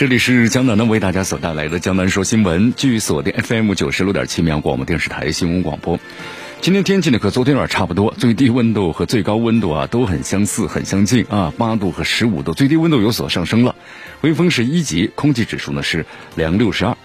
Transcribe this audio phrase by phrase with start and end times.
[0.00, 6.00] 这里是江南呢为大家所带来的江南说新闻，据锁定 FM 九十六点七绵广播电视台新闻广播。
[6.62, 13.76] 今天天气呢和昨天有点差不多，最低温度和最高温度啊都很相似，很相近啊，八度和十五度，最低温度有所上升了。
[14.22, 16.96] 微风是一级，空气指数呢是两六十二。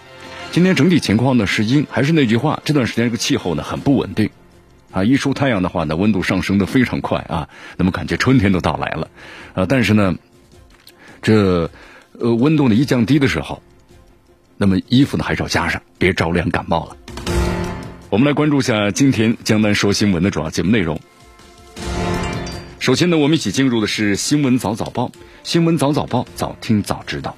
[0.54, 4.30] 今天整体情况呢是阴，还是那句话，这段时间这个气候呢很不稳定
[4.92, 9.10] 啊，一出太阳的话呢温度上升的非常快啊，那么感觉春天都到来了
[9.54, 10.16] 啊，但是呢
[11.22, 11.70] 这。
[12.20, 13.62] 呃，温度呢一降低的时候，
[14.58, 16.98] 那么衣服呢还是要加上，别着凉感冒了。
[18.10, 21.00] 我们来关注一下今天江南说新闻的主要节目内容。
[22.80, 25.12] 首先呢，我们一起进入的是新闻早早报，
[25.44, 27.36] 新闻早早报，早听早知道。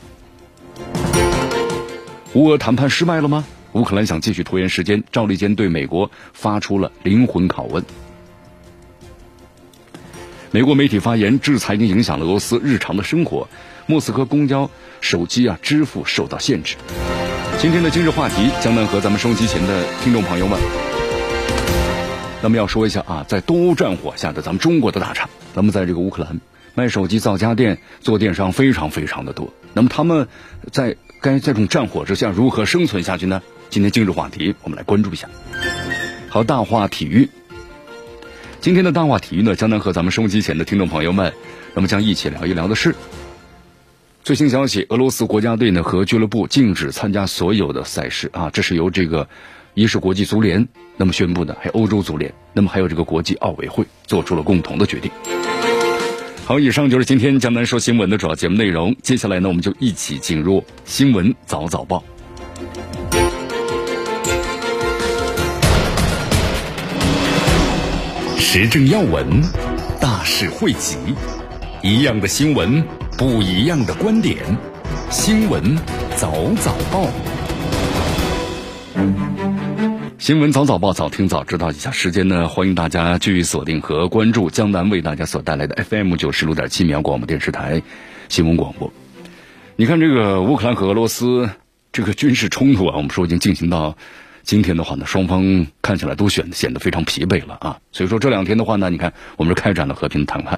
[2.34, 3.46] 乌俄谈判失败了吗？
[3.72, 7.84] 乌克兰想继续拖延时间，赵立坚对美国发出了灵魂拷问。
[10.52, 13.48] 美国媒体发言，制裁已经影响了俄罗斯日常的生活。
[13.86, 14.70] 莫斯科公交、
[15.02, 16.76] 手机啊支付受到限制。
[17.60, 20.58] 今天的今日话题，江南和咱们收机前的听众朋友们，
[22.42, 26.40] 那么要说一下啊，在东欧战火下的咱们中国的大厂，那么在这个乌克兰
[26.76, 29.54] 卖手机、造家电、做电商非常非常的多。
[29.74, 30.28] 那么他们
[30.72, 33.42] 在该这种战火之下如何生存下去呢？
[33.70, 35.28] 今天今日话题，我们来关注一下。
[36.30, 37.30] 好，大话体育。
[38.60, 41.32] 今天的大话体育呢，江南和咱们收机前的听众朋友们，
[41.74, 42.96] 那么将一起聊一聊的是。
[44.24, 49.30] 最新消息，俄罗斯国家队呢和俱乐部禁止参加所有的赛事啊，这是由这个
[49.74, 55.10] 一是国际足联那么宣布的，还有欧洲足联，那么还有这个国际奥委会做出了共同的决定。
[56.46, 58.96] 好，以上就是今天江南说新闻的主要节目内容。
[59.02, 62.04] 接下来呢，我们就一起进入新闻早早报，
[68.50, 69.42] 时政要闻，
[70.00, 70.96] 大事汇集，
[71.84, 72.82] 一样的新闻。
[73.18, 74.38] 不一样的观点，
[75.10, 75.76] 新闻
[76.16, 76.32] 早
[76.62, 77.10] 早报，
[80.18, 81.72] 新闻早早报，早听早知道。
[81.72, 87.82] 以下时间呢，欢迎大家继续锁定和关注江南为大家所带来的 FM 九十六点七秒广播电视台
[88.30, 88.94] 新闻广播。
[89.76, 91.50] 你看，这个乌克兰和俄罗斯
[91.92, 93.98] 这个军事冲突啊，我们说已经进行到
[94.48, 97.82] 今天的话呢，双方看起来都显显得非常疲惫了啊。
[97.92, 100.58] 所以说这两天的话呢，你看我们是开展了和平谈判，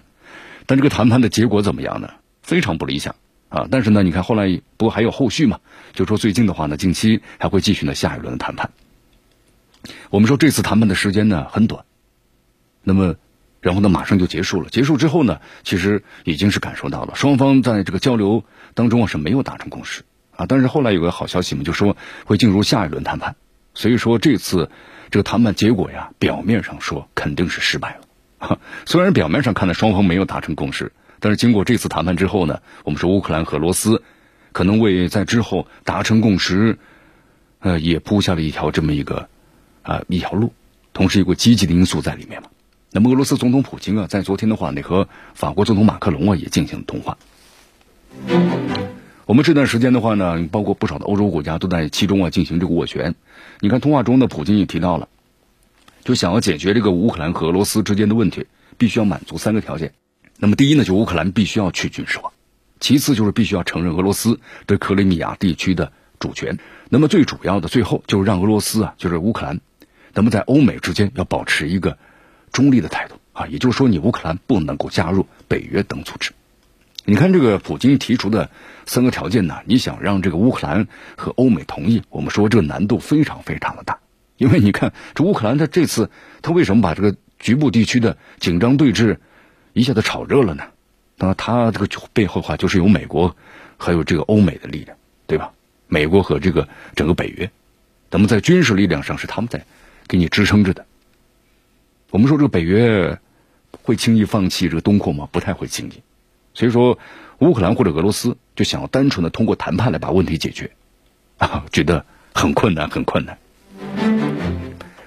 [0.68, 2.08] 但这个谈判的结果怎么样呢？
[2.44, 3.16] 非常不理想
[3.50, 3.68] 啊！
[3.72, 5.60] 但是呢，你看后来不还有后续嘛？
[5.94, 8.70] 就说最近的话呢，近期还会继续呢下一轮的谈判。
[10.12, 11.84] 我们说这次谈判的时间呢很短，
[12.84, 13.16] 那么
[13.60, 14.70] 然后呢马上就结束了。
[14.70, 18.44] 结束之后呢，其实已经是感受到了双方在这个交流
[18.76, 20.04] 当中啊是没有达成共识
[20.36, 20.46] 啊。
[20.48, 23.36] 但是后来有个好消息嘛，就说会进入下一轮谈判。
[23.80, 24.70] 所以说这次
[25.10, 27.98] 这个谈判结果呀，表面上说肯定是失败
[28.40, 28.60] 了。
[28.86, 30.92] 虽然表面上看呢双方没有达成共识。
[31.22, 34.04] 但是经过这次谈判之后呢，我们说乌克兰和俄罗斯
[34.52, 36.78] 可能为在之后达成共识，
[37.60, 39.30] 呃，也铺下了一条这么一个
[39.82, 40.54] 啊一条路，
[40.94, 42.50] 同时有个积极的因素在里面嘛。
[42.92, 47.18] 那么俄罗斯总统普京啊，在昨天的话呢，和法国总统马克龙啊也进行了通话。
[49.30, 53.14] 我们这段时间的话呢，包括不少的欧洲国家都在其中啊进行这个斡旋。
[53.60, 55.08] 你看通话中呢，普京也提到了，
[56.04, 58.48] 就想要解决这个乌克兰和俄罗斯之间的问题，
[58.80, 59.94] 必须要满足三个条件。
[60.40, 62.32] 那么第一呢，就乌克兰必须要去军事化；
[62.80, 66.56] 其次就是必须要承认俄罗斯对克里米亚地区的主权；
[66.90, 69.62] 那么最主要的，最后就是让俄罗斯啊，就是乌克兰，
[70.16, 72.00] 那么在欧美之间要保持一个
[72.52, 76.32] 中立的态度啊，也就是说，你乌克兰不能够加入北约等组织。
[77.06, 78.50] 你看这个普京提出的
[78.86, 83.98] 三个条件呢，你想让这个乌克兰和欧美同意，我们说这个难度非常非常的大，
[84.38, 86.10] 因为你看这乌克兰他这次
[86.42, 89.18] 他为什么把这个局部地区的紧张对峙？
[89.74, 90.64] 一下子炒热了呢，
[91.18, 93.36] 那他这个背后的话就是有美国，
[93.78, 95.52] 还有这个欧美的力量，对吧？
[95.88, 97.50] 美国和这个整个北约，
[98.12, 99.64] 咱们在军事力量上是他们在
[100.08, 100.86] 给你支撑着的。
[102.12, 103.18] 我们说这个北约
[103.84, 105.28] 会轻易放弃这个东扩吗？
[105.32, 105.94] 不太会轻易。
[106.60, 107.00] 所以说，
[107.38, 110.72] 乌克兰或者俄罗斯就想要单纯的通过谈判来把问题解决，
[111.38, 113.38] 啊，觉得很困难，很困难。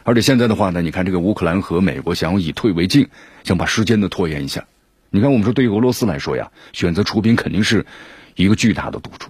[0.03, 3.07] 而且现在的话呢，你看这个乌克兰和美国想要以退为进，
[3.45, 4.65] 想把时间呢拖延一下。
[5.11, 7.85] 你看，我们说对于俄罗斯来说呀，选择出兵肯定是
[8.35, 9.29] 一个巨大的赌注。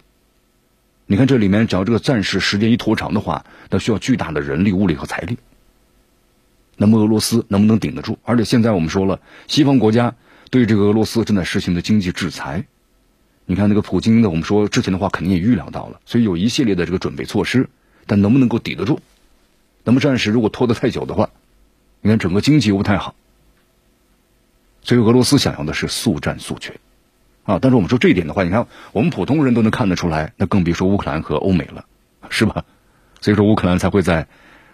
[1.06, 5.38] 你看这里面，只要这个战事时间一拖长的话，那需要巨大的人力、物力和财力。
[6.76, 8.16] 那么俄罗斯能不能顶得住？
[8.22, 9.18] 而且现在我们说了，
[9.48, 10.14] 西方国家
[10.52, 12.66] 对这个俄罗斯正在实行的经济制裁。
[13.46, 17.70] 你看那个普京呢，我们说之前的话肯定也预料到了，所以有一系列的这个准备措施。
[18.04, 19.00] 但能不能够抵得住？
[19.82, 21.30] 那么战事如果拖得太久的话，
[22.02, 23.14] 你看整个经济又不太好。
[24.82, 26.80] 所以俄罗斯想要的是速战速决。
[27.44, 31.86] 啊，但是我们说这一点的话，你看我们普通人都能看得出来，那更别说乌克兰和欧美了，
[32.28, 32.66] 是吧？
[33.22, 34.28] 所以说乌克兰才会在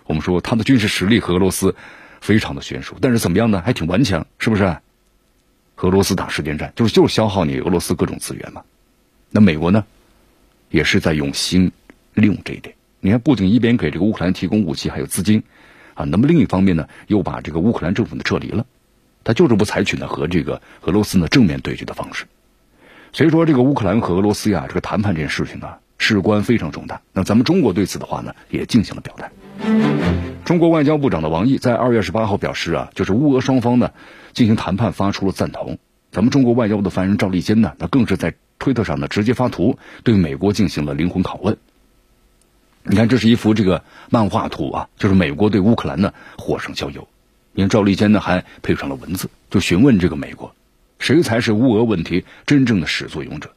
[0.06, 1.76] 我们说他的军事实力和俄罗斯
[2.20, 3.62] 非常的悬殊，但是怎么样呢？
[3.64, 4.78] 还挺顽强，是不是？
[5.80, 8.62] 俄罗斯打时间战，就是就是消耗你俄罗斯各种资源嘛。
[9.30, 9.84] 那美国呢，
[10.70, 11.70] 也是在用心
[12.14, 12.74] 利用这一点。
[13.00, 15.44] 你看，不仅一边给这个乌克兰提供武器还有资金，
[15.94, 18.66] 啊，那么另一方面呢，又把这个乌克兰政府呢撤离了，
[19.22, 22.24] 他就是不采取呢和这个俄罗斯呢正面对决的方式。
[23.12, 27.00] 所以说，这个乌克兰和俄罗斯呀，这个谈判这件事情呢，事关非常重大。
[27.12, 29.30] 那咱们中国对此的话呢，也进行了表态。
[30.44, 33.92] 中国外交部长的王毅在二月十八号表示啊，就是乌俄双方呢
[34.38, 35.78] 进行谈判发出了赞同。
[36.12, 41.56] 咱们中国外交部的发言人赵立坚呢，他更是在推特上呢直接发图对美国进行了灵魂拷问。
[42.84, 47.08] 你看，这是一幅这个漫画图啊，就是美国对乌克兰呢火上浇油。
[47.50, 50.54] 你看赵立坚呢还配上了文字，就询问这个美国。
[51.00, 53.50] 谁才是乌俄问题真正的始作俑者？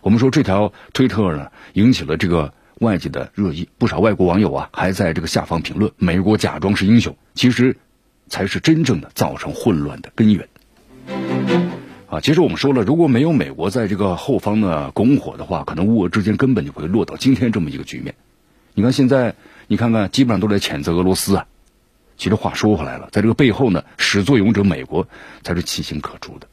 [0.00, 7.76] 我们说这条推特呢，引起了这个外界的热议，不少外国网友啊，还在这个下方评论：“美国假装是英雄，其实
[8.30, 10.48] 才是真正的造成混乱的根源。”
[12.08, 18.14] 啊，其实我们说了，如果没有美国在这个后方呢拱火的话，可能乌俄之间根本就不会落到今天这么一个局面。
[18.74, 19.34] 你看现在，
[19.68, 21.46] 你看看，基本上都在谴责俄罗斯啊。
[22.16, 25.06] 其实话说回来了，在这个背后呢，始作俑者美国
[25.42, 26.48] 才是其心可诛的。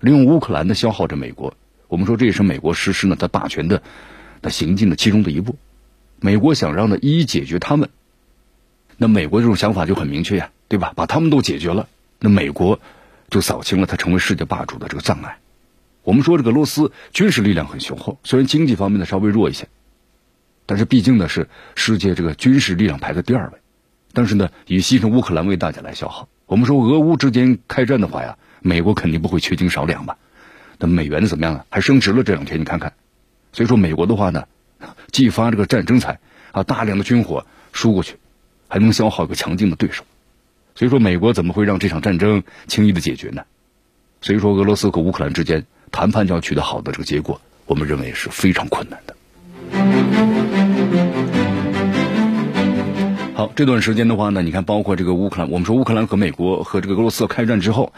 [0.00, 1.54] 利用乌克兰的消耗着美国，
[1.88, 3.82] 我们说这也是美国实施呢它霸权的
[4.40, 5.56] 的行进的其中的一步。
[6.18, 7.90] 美国想让呢一一解决他们，
[8.96, 10.92] 那美国这种想法就很明确呀，对吧？
[10.96, 11.88] 把他们都解决了，
[12.18, 12.80] 那美国
[13.30, 15.38] 就扫清了他成为世界霸主的这个障碍。
[16.02, 19.68] 我们说这个俄罗斯军事力量很雄厚，虽然经济方面呢稍微弱一些，
[20.66, 23.58] 但是毕竟呢是世界这个军事力量排在第二位。
[24.12, 26.28] 但是呢，以牺牲乌克兰为代价来消耗。
[26.46, 28.36] 我们说俄乌之间开战的话呀。
[28.66, 30.16] 美国肯定不会缺斤少两吧？
[30.78, 31.66] 那美元怎么样呢？
[31.68, 32.94] 还升值了这两天，你看看。
[33.52, 34.48] 所以说，美国的话呢，
[35.12, 36.18] 既发这个战争财
[36.50, 37.44] 啊，大量的军火
[37.74, 38.16] 输过去，
[38.66, 40.02] 还能消耗一个强劲的对手。
[40.74, 43.44] 所以说，美国怎么会让这场战争轻易的解决呢？
[44.20, 49.14] 所以说，俄罗斯和乌克兰之间谈判就要取得好的这个结果，我们认为是非常困难的。
[53.34, 57.92] 好，这段时间的话呢，你看，包括这个乌克兰，我们说乌克兰和美国和这个俄罗斯开战之后。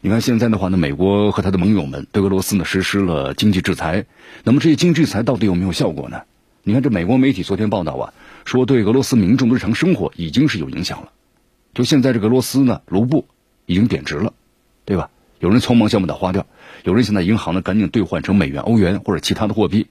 [0.00, 4.06] 你看现在的话呢，美国和他的盟友们对俄罗斯呢实施了经济制裁。
[4.44, 6.22] 那么这些经济制裁到底有没有效果呢？
[6.62, 8.12] 你看这美国媒体昨天报道啊，
[8.44, 11.08] 说对俄罗斯民众的日常生活已经是有影响了。
[11.78, 13.28] 就现在这个俄罗斯呢，卢布
[13.64, 14.32] 已经贬值了，
[14.84, 15.10] 对吧？
[15.38, 16.44] 有人匆忙想把它花掉，
[16.82, 19.86] 有人现在银行呢赶紧兑换成美元、欧元或者其他的货币。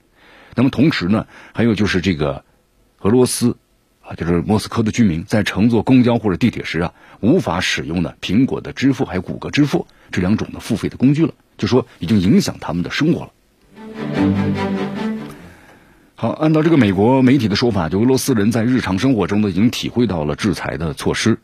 [0.54, 2.44] 那么同时呢，还有就是这个
[3.00, 3.56] 俄罗斯。
[4.01, 13.31] 啊，就是莫斯科的居民在乘坐公交或者地铁时啊，无法使用呢苹果的支付还有谷歌支付这两种的付费的工具了，就说已经影响他们的生活了。
[16.16, 21.40] 好，按照这个美国媒体的说法，就俄罗斯人在日常生活中呢已经体会到了制裁的措施，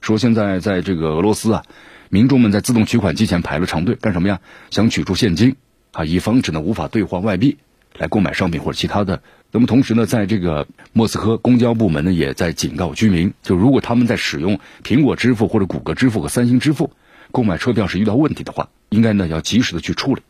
[0.00, 1.62] 说现在在这个俄罗斯啊，
[2.08, 4.40] 民众们在自动取款机前排了长队，干什么呀？
[4.70, 5.56] 想取出现金
[5.92, 7.58] 啊，以防止呢无法兑换外币
[7.96, 9.22] 来购买商品或者其他的。
[9.50, 16.92] 那么同时呢，在这个莫斯科公交部门呢，也在警告居民，就如果他们在使用苹果支付或者谷歌支付和三星支付
[17.32, 20.22] 购买车票时遇到问题的话，应该呢要及时的去处理。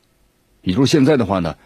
[0.62, 1.56] 也就是现在的话呢，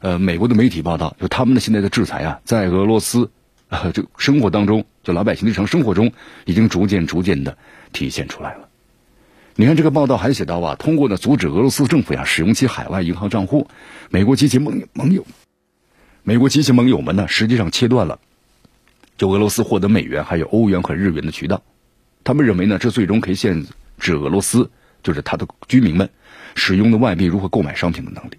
[0.00, 3.30] 呃，美国的媒体报道，就他们的现在的制裁啊，在俄罗斯
[3.72, 6.12] 啊，就生活当中，就老百姓日常生活中，
[6.44, 7.56] 已经逐渐逐渐的
[7.90, 8.68] 体现出来了。
[9.56, 13.66] 你看这个报道还写到啊，通过呢阻止俄罗斯政府呀使用其海外银行账户，
[14.10, 15.26] 美国及其盟盟友。
[16.22, 18.20] 美国及其盟友们呢，实际上切断了
[19.16, 21.62] 就俄罗斯获得美元、还有欧元和日元的渠道。
[22.24, 23.64] 他们认为呢，这最终可以限
[23.98, 24.70] 制俄罗斯，
[25.02, 26.10] 就是他的居民们
[26.54, 28.36] 使用的外币如何购买商品的能力。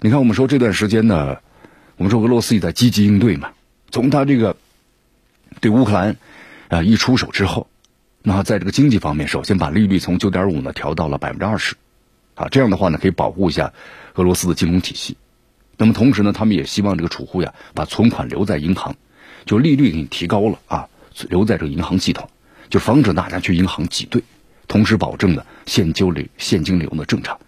[0.00, 1.36] 你看，我们说这段时间呢，
[1.96, 3.52] 我们说俄罗斯也在积极应对嘛。
[3.90, 4.56] 从他这个
[5.60, 6.16] 对乌克兰
[6.68, 7.68] 啊一出手之后，
[8.22, 11.74] 那在这个经济方面，首先把利率从九点五呢调到了百分之二十，
[12.34, 13.72] 啊，这样的话呢，可以保护一下
[14.14, 15.16] 俄罗斯的金融体系。
[15.76, 18.94] 那么同时呢，他们也希望这个储户呀，把存款留在银行，
[19.46, 20.88] 就利率给你提高了啊，
[21.28, 22.28] 留在这个银行系统，
[22.68, 24.22] 就防止大家去银行挤兑，
[24.68, 27.40] 同时保证呢现金流现金流的正常。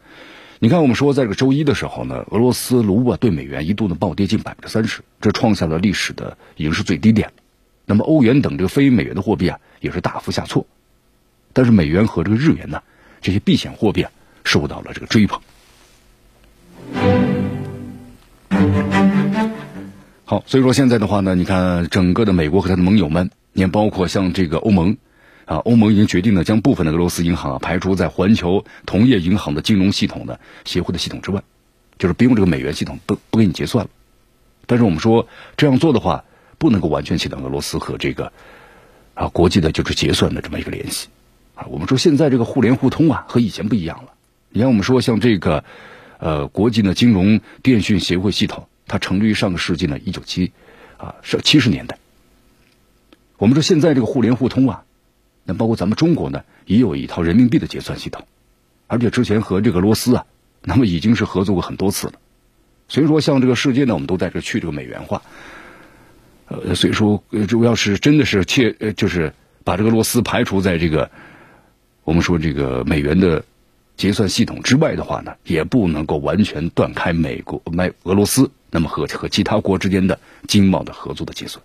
[0.65, 7.33] 你看，我们说在这个周一的时候呢，俄罗斯卢布对美元一度呢暴跌近百分之三十，这创下了历史的已经是最低点。
[7.85, 10.65] 那么欧元等这个非美元的货币啊也是大幅下挫，
[11.53, 12.81] 但是美元和这个日元呢
[13.21, 14.11] 这些避险货币啊
[14.45, 15.41] 受到了这个追捧。
[20.25, 24.97] 好，所以说现在的话呢，你看整个的美国和他的盟友们，你看包括像这个欧盟。
[25.45, 31.43] 啊，欧盟已经决定呢，将部分的俄罗斯银行啊排除在环球同业银行的金融系统的协会的系统之外，
[31.99, 33.91] 就是不用这个美元系统，不不给你结算了。
[34.67, 36.25] 但是我们说这样做的话，
[36.59, 38.33] 不能够完全切断俄罗斯和这个
[39.15, 41.09] 啊国际的就是结算的这么一个联系
[41.57, 41.67] 啊。
[41.69, 44.13] 我们说现在这个互联互通啊和以前不一样了。
[44.51, 45.65] 你看我们说像这个
[46.19, 50.53] 呃国际的金融电讯协会系统，它成立于上个世纪呢一九七
[50.99, 51.99] 啊是七十年代。
[53.39, 54.85] 我们说现在这个互联互通啊。
[55.45, 58.27] 那包括咱们中国呢，也有一套人民币的结算系统，
[58.87, 60.27] 而且之前和这个罗斯啊，
[60.63, 62.15] 那么已经是合作过很多次了。
[62.89, 65.23] 所以说，像这个世界呢，我们都在这去这个美元化。
[66.47, 69.33] 呃，所以说，如果要是真的是切，呃，就是
[69.65, 71.11] 把这个俄罗斯排除在这个
[72.05, 73.45] 我们说这个美元的
[73.97, 81.65] 结算系统之外的话呢，也不能够完全断开美国、美俄罗斯那么和和其他国之间的经贸的合作的结算。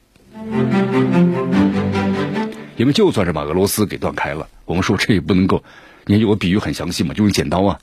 [2.78, 5.64] 因为就算是把俄罗斯给断开了，我们说这也不能够，
[6.06, 7.80] 你看有个比喻很详细嘛，就用剪刀啊，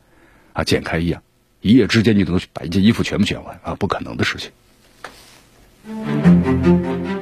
[0.52, 1.20] 啊剪开一样，
[1.60, 4.50] 一夜之间你能把一件衣服全部剪完啊，不可能的事情。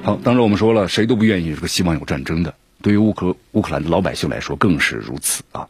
[0.03, 5.69] 好，当然我们说了，谁都不愿意这个希望有战争的，对于乌克乌克兰的老百姓来说更是如此啊。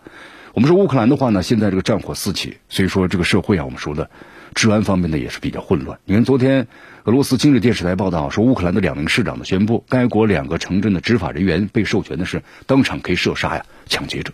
[0.55, 4.11] 我们说乌克兰的话呢，现在这个战火四起，所以说这个社会啊，我们说的
[4.55, 5.99] 治安方面呢也是比较混乱。
[6.05, 6.67] 你看昨天。
[7.05, 14.33] 俄罗斯今日电视台报道说，乌克兰的两名市长呢宣布，该国两个城镇的执法人员被授权的是当场可以射杀呀抢劫者。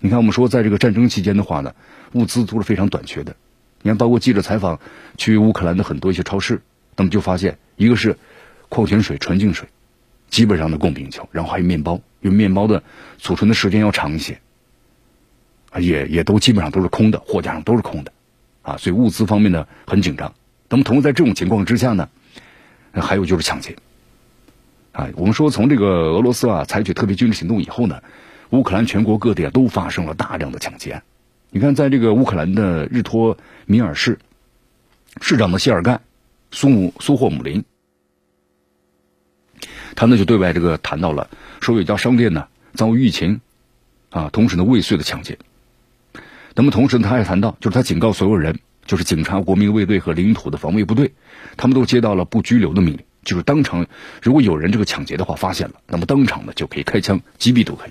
[0.00, 1.72] 你看，我们说在这个战争期间的话呢，
[2.10, 3.36] 物资都是非常短缺的。
[3.82, 4.80] 你看，包括记者采访
[5.16, 6.60] 去乌克兰的很多一些超市，
[6.96, 8.18] 那么就发现，一个是
[8.68, 9.68] 矿泉水、纯净水，
[10.28, 12.82] 基本上的供不应求，然后还有面包，因为面包的
[13.18, 14.40] 储存的时间要长一些，
[15.78, 18.12] 也也都基本上都是空的，货架上都是空的，
[18.70, 20.32] 啊，所以物资方面呢很紧张。
[20.68, 22.08] 那么，同时在这种情况之下呢，
[22.92, 23.76] 还有就是抢劫。
[24.92, 28.02] 啊，我们说从这个俄罗斯啊采取特别军事行动以后呢，
[28.50, 31.02] 乌克兰全国各地啊都发生了大量的抢劫案。
[31.50, 33.36] 你看，在这个乌克兰的日托
[33.66, 34.18] 米尔市，
[35.20, 36.00] 市长的谢尔盖
[36.52, 37.64] 苏姆苏霍姆林，
[39.96, 41.28] 他呢就对外这个谈到了，
[41.60, 43.40] 说有一家商店呢遭遇疫情，
[44.10, 45.38] 啊，同时呢未遂的抢劫。
[46.60, 48.58] 那么同时呢，他还谈到，就是他警告所有人。
[48.84, 51.12] 就是警察、国民卫队和领土的防卫部队，
[51.56, 53.86] 他们都接到了不拘留的命令，就是当场，
[54.20, 57.90] 如果有人这个抢劫的话发现了，那么当场呢就可以开枪击毙都可以。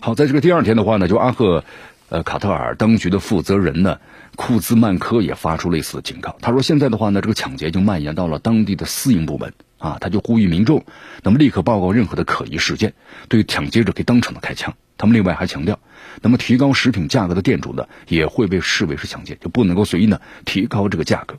[0.00, 1.64] 好，在这个第二天的话呢，就阿赫，
[2.08, 4.00] 呃，卡特尔当局的负责人呢，
[4.34, 6.36] 库兹曼科也发出类似的警告。
[6.40, 10.84] 他说，现在的话呢，这个抢劫已经蔓延到了当地的私营部门啊，他就呼吁民众，
[11.22, 12.94] 那么立刻报告任何的可疑事件，
[13.28, 14.74] 对抢劫者可以当场的开枪。
[14.96, 15.78] 他们另外还强调。
[16.22, 21.36] 那么，提高食品价格的店主呢，也会被视为是抢劫，就不能够随意呢提高这个价格。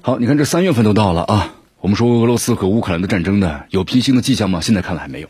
[0.00, 4.60] 好，你看这三月份都到了啊，我们说俄罗斯和乌克兰的战争呢，有平息的迹象吗？
[4.60, 5.28] 现在看来还没有。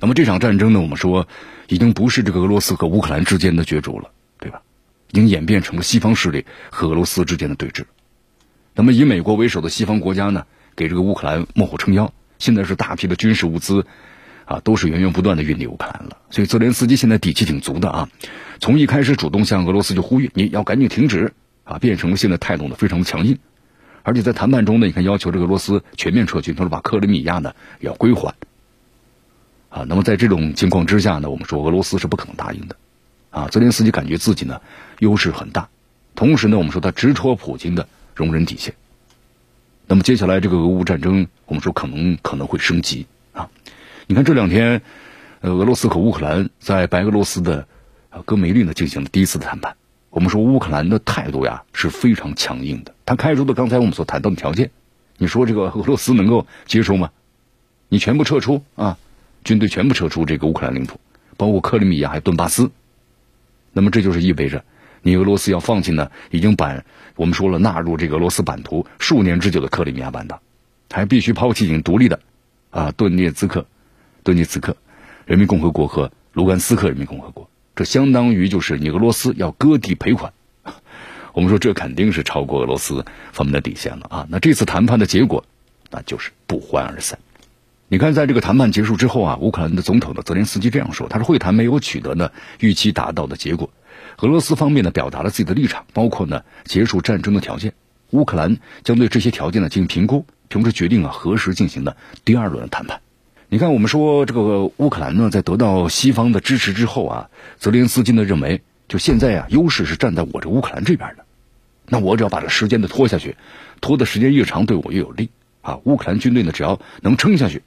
[0.00, 1.28] 那么这场战争呢，我们说
[1.68, 4.62] 已经不是这个俄罗斯和乌克兰之间的角逐了，对吧？
[5.10, 7.84] 已经演变成了西方势力和俄罗斯之间的对峙。
[8.74, 13.86] 那么以美国为首的西方国家呢，给这个乌克兰幕后撑腰，现在是大批的军事物资。
[14.50, 18.08] 啊，都是源源不断的运抵乌克兰了，所以泽连斯基现在底气挺足的啊。
[18.58, 23.38] 从一开始主动向俄罗斯就呼吁你要赶紧停止啊，变成了现在态度呢非常的强硬，
[24.02, 28.34] 而且在谈判中呢，你看要求这个俄罗斯全面撤军，他说把克里米亚呢要归还
[29.68, 29.84] 啊。
[29.86, 32.74] 那么在这种情况之下呢，我们说俄罗斯是不可能答应的
[33.30, 33.46] 啊。
[33.46, 34.60] 泽连斯基感觉自己呢
[34.98, 35.68] 优势很大，
[36.16, 38.74] 同时呢，我们说他直戳普京的容忍底线。
[39.86, 43.06] 那么接下来这个俄乌战争，我们说可能可能会升级。
[44.10, 44.82] 你看这两天，
[45.40, 47.68] 呃，俄罗斯和乌克兰在白俄罗斯的
[48.08, 49.76] 啊戈梅利呢进行了第一次的谈判。
[50.10, 54.72] 我们说乌克兰的态度呀是非常强硬的，他开出的刚才我们所谈到的条件，
[55.16, 57.12] 你说这个俄罗斯能够接受吗？
[57.88, 58.98] 你全部撤出啊，
[59.44, 60.98] 军队全部撤出这个乌克兰领土，
[61.36, 62.72] 包括克里米亚还有顿巴斯。
[63.72, 64.64] 那么这就是意味着
[65.02, 66.82] 你俄罗斯要放弃呢，已经把
[67.14, 70.42] 我们说了纳入这个俄罗斯版图数年之久的克里米亚半岛，
[70.90, 72.18] 还必须抛弃已经独立的
[72.70, 73.66] 啊顿涅茨克。
[74.22, 74.76] 顿涅茨克
[75.26, 80.32] 人民共和国和卢甘斯克人民共和国，这相当于就是你俄罗斯要割地赔款。
[81.32, 84.26] 我们说这肯定是超过俄罗斯方面的底线了啊！
[84.30, 85.44] 那这次谈判的结果，
[85.90, 87.18] 那就是不欢而散。
[87.86, 93.70] 你看，在这个谈判结束之后啊，乌克兰的总统的泽连斯基这样说：“他说会谈没有取得呢预期达到的结果，
[94.18, 97.74] 俄罗斯方面呢表达了自己的立场，包括呢结束战争的条件。
[98.10, 103.00] 乌克兰将对这些条件呢进行评估，同时决定啊何时进行的第二轮的谈判。
[103.52, 111.24] 你看，我们说这个乌克兰呢在得到西方的支持之后啊，泽连斯基呢认为，就现在啊优势是站在我这乌克兰这边的，
[111.88, 113.36] 那我只要把这时间的拖下去，
[113.80, 115.30] 拖的时间越长，对我越有利
[115.62, 115.80] 啊。
[115.82, 117.60] 乌克兰军队呢只要能撑下去。”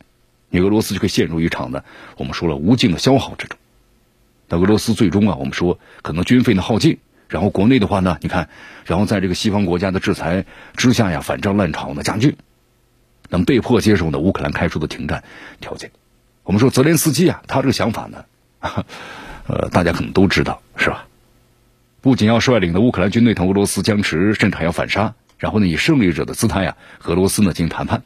[0.50, 1.84] 你俄罗斯就会陷入一场呢，
[2.16, 3.58] 我们说了无尽的消耗之中。
[4.48, 6.98] 那俄罗斯最终啊，我们说可能军费呢耗尽，
[7.28, 8.48] 然后国内的话呢，你看，
[8.86, 10.46] 然后在这个西方国家的制裁
[10.78, 12.38] 之下呀，反战烂潮呢加剧，
[13.38, 15.24] 能被迫接受呢乌克兰开出的停战
[15.60, 15.92] 条件。
[16.44, 18.25] 我们说泽连斯基啊，他这个想法呢，
[19.48, 21.08] 呃，大家可能都知道是吧？
[22.02, 28.04] 不仅要率领的乌克兰军队同俄罗斯僵持，甚至还要反杀，然后呢以胜利者的姿态呀，和俄罗斯呢进行谈判。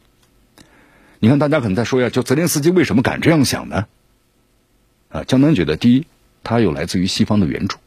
[1.20, 3.88] 你看，大家可能在说呀，就泽连斯基为什么敢这样想呢？
[5.10, 6.06] 啊，江南觉得，第一，
[6.44, 7.78] 他有来自于西方的援助。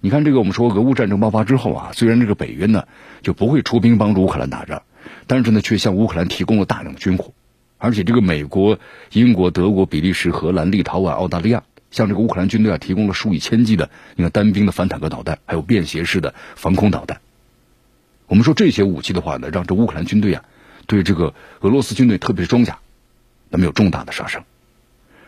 [0.00, 2.86] 你看，这个我们说俄乌战争爆发之后啊，虽然这个北约呢
[3.22, 4.82] 就不会出兵帮助乌克兰打仗，
[5.30, 7.32] 但是呢，却向乌克兰提供了大量的军火，
[7.78, 8.80] 而且这个美国、
[9.12, 17.20] 英国、德国、比利时、荷兰、立陶宛、澳大利亚向这个乌克兰军队啊提供了数以千计的你看单兵的反坦克导弹，还有便携式的防空导弹。
[18.26, 20.42] 我们说这些武器的话呢，让这乌克兰军队啊。
[20.88, 22.80] 对这个俄罗斯军队，特别是装甲，
[23.50, 24.44] 那么有重大的杀伤。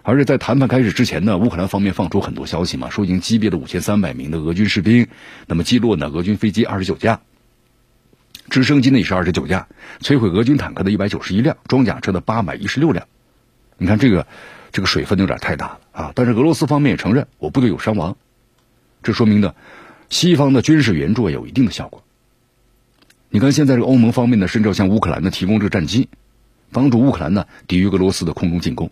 [0.02, 5.06] 而且在谈判开始之前呢，乌克兰方面放出很多消息嘛，说已经击毙了五千三百名的俄军士兵，
[5.46, 7.20] 那么击落呢俄军飞机二十九架，
[8.52, 9.66] 直升机呢也是二十九架，
[10.00, 13.08] 摧毁俄军坦克的一百九十一辆，装甲车的八百一十六辆。
[13.78, 14.26] 你看这个
[14.72, 16.12] 这个水分有点太大了啊！
[16.14, 18.14] 但是俄罗斯方面也承认我部队有伤亡，
[19.02, 19.54] 这说明呢，
[20.10, 22.04] 西方的军事援助有一定的效果。
[23.30, 26.10] 你看，现在这个欧盟方面呢，甚至要向乌克兰呢提供这个战机，
[26.72, 28.90] 帮助乌克兰呢抵御俄罗斯的空中进攻。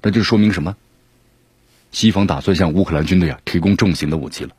[0.00, 0.76] 那就说明什么？
[1.90, 4.50] 西方打算向乌克兰军队啊提供重型的武器了。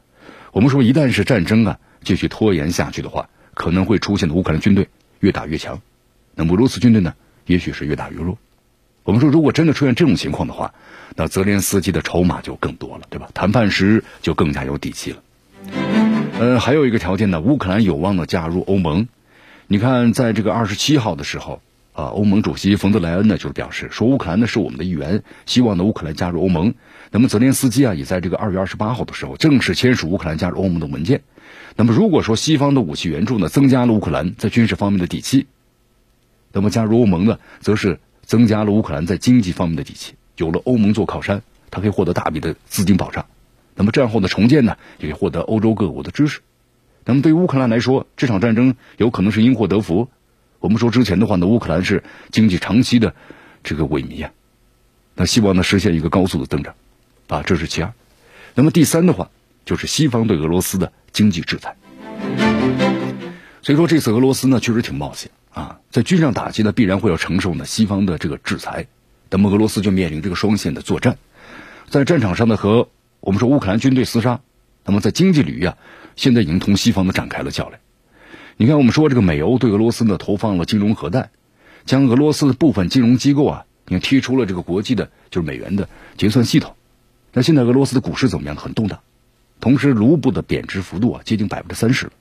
[0.51, 5.81] 我们说，一旦是战争啊继续拖延下去的话，可能会出现的乌克兰军队越打越强，
[6.35, 7.13] 那么俄罗斯军队呢，
[7.45, 8.37] 也许是越打越弱。
[9.03, 10.73] 我们说，如果真的出现这种情况的话，
[11.15, 13.29] 那泽连斯基的筹码就更多了，对吧？
[13.33, 15.17] 谈判时就更加有底气了。
[16.39, 19.07] 呃，还有一个条件呢，乌克兰有望呢加入欧盟。
[19.67, 21.61] 你看，在这个二十七号的时候，
[21.91, 26.73] 啊，欧盟主席冯德莱恩呢就是表示说，乌克兰呢是我们的一员，希望呢乌克兰加入欧盟。
[27.11, 31.21] 那么泽连斯基啊也在这个二月二十八号的时候正式签署乌克兰加入欧盟的文件。
[31.75, 35.47] 那么如果说西方的武器援助呢增加了乌克兰在军事方面的底气，
[36.51, 40.13] 那么加入欧盟呢则是增加了乌克兰在经济方面的底气。
[40.37, 43.25] 有了欧盟做靠山，它可以获得大笔的资金保障。
[43.75, 46.41] 那么战后的重建呢，也获得欧洲各国的支持。
[47.05, 50.09] 那么对于乌克兰来说，这场战争有可能是因祸得福。
[50.59, 53.13] 我们说之前的话呢，乌克兰是经济长期的
[53.63, 54.31] 这个萎靡啊，
[55.15, 56.75] 那希望呢实现一个高速的增长，
[57.27, 57.93] 啊，这是其二。
[58.55, 59.29] 那么第三的话，
[59.65, 61.77] 就是西方对俄罗斯的经济制裁。
[63.61, 68.87] 所以说这次俄罗斯呢确实挺冒险啊，在军上打击呢必然会要承受呢西方的这个制裁。
[69.29, 71.17] 那么俄罗斯就面临这个双线的作战，
[71.87, 72.89] 在战场上呢和。
[73.25, 74.41] 我们说乌克兰军队厮杀，
[74.83, 75.77] 那么在经济领域啊，
[76.17, 77.79] 现在已经同西方呢展开了较量。
[78.57, 81.29] 你看，我们说这个美欧对俄罗斯呢投放了金融核弹，
[81.85, 86.75] 将俄罗斯的部分金融机构啊，已经踢出了这个国际的，就是美元的结算系统。
[87.31, 88.57] 那现在俄罗斯的股市怎么样？
[88.57, 88.99] 很动荡，
[89.63, 92.11] 同时卢布的贬值幅度啊接近百分之三十了。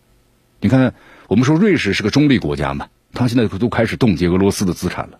[0.60, 0.94] 你看，
[1.26, 5.18] 我们说瑞士是个中立国家嘛，它现在都开始冻结俄罗斯的资产了。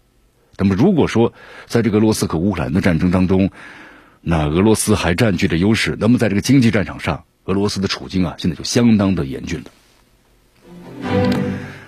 [0.56, 1.32] 那么如果说
[1.66, 3.50] 在这个俄罗斯和乌克兰的战争当中，
[4.20, 9.70] 那俄罗斯还占据着优势，那么在这个经济战场上，俄罗斯的处境啊，现在就相当的严峻了。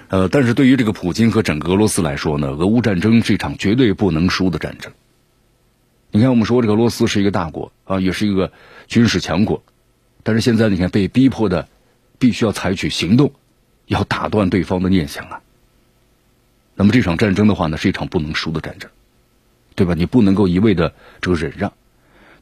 [0.08, 4.90] 呃，但是对于这个普京和整个俄罗斯来说呢，俄乌战争是一场绝对不能输的战争。
[6.10, 8.50] 你看，我们说这个俄罗斯是一个大国啊，也是一个
[8.88, 9.62] 军事强国，
[10.24, 11.68] 但是现在你看被逼迫的，
[12.18, 13.32] 必须要采取行动，
[13.86, 15.40] 要打断对方的念想啊。
[16.74, 18.90] 那么这场战争的话呢，是一场不能输的战争，
[19.76, 19.94] 对吧？
[19.94, 21.72] 你不能够一味的这个忍让。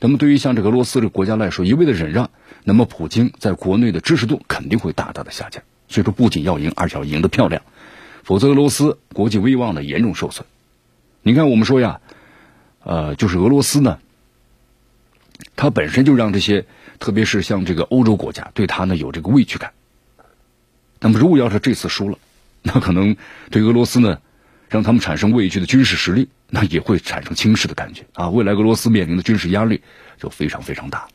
[0.00, 2.30] 那么，对于像这个俄罗斯这个国家来说，一味的忍让，
[2.64, 5.62] 那么普京在国内的支持度肯定会大大的下降。
[5.88, 7.62] 所以说，不仅要赢，而且要赢得漂亮，
[8.24, 10.46] 否则俄罗斯国际威望呢严重受损。
[11.22, 12.00] 你看，我们说呀，
[12.82, 13.98] 呃，就是俄罗斯呢，
[15.54, 16.64] 它本身就让这些，
[17.02, 19.72] 特别是像这个欧洲国家，对他呢有这个畏惧感。
[21.00, 22.16] 那么，如果要是这次输了，
[22.62, 23.16] 那可能
[23.50, 24.20] 对俄罗斯呢，
[24.68, 26.28] 让他们产生畏惧的军事实力。
[26.54, 28.28] 那也会产生轻视的感觉啊！
[28.28, 29.80] 未来俄罗斯面临的军事压力
[30.18, 31.08] 就非常非常大。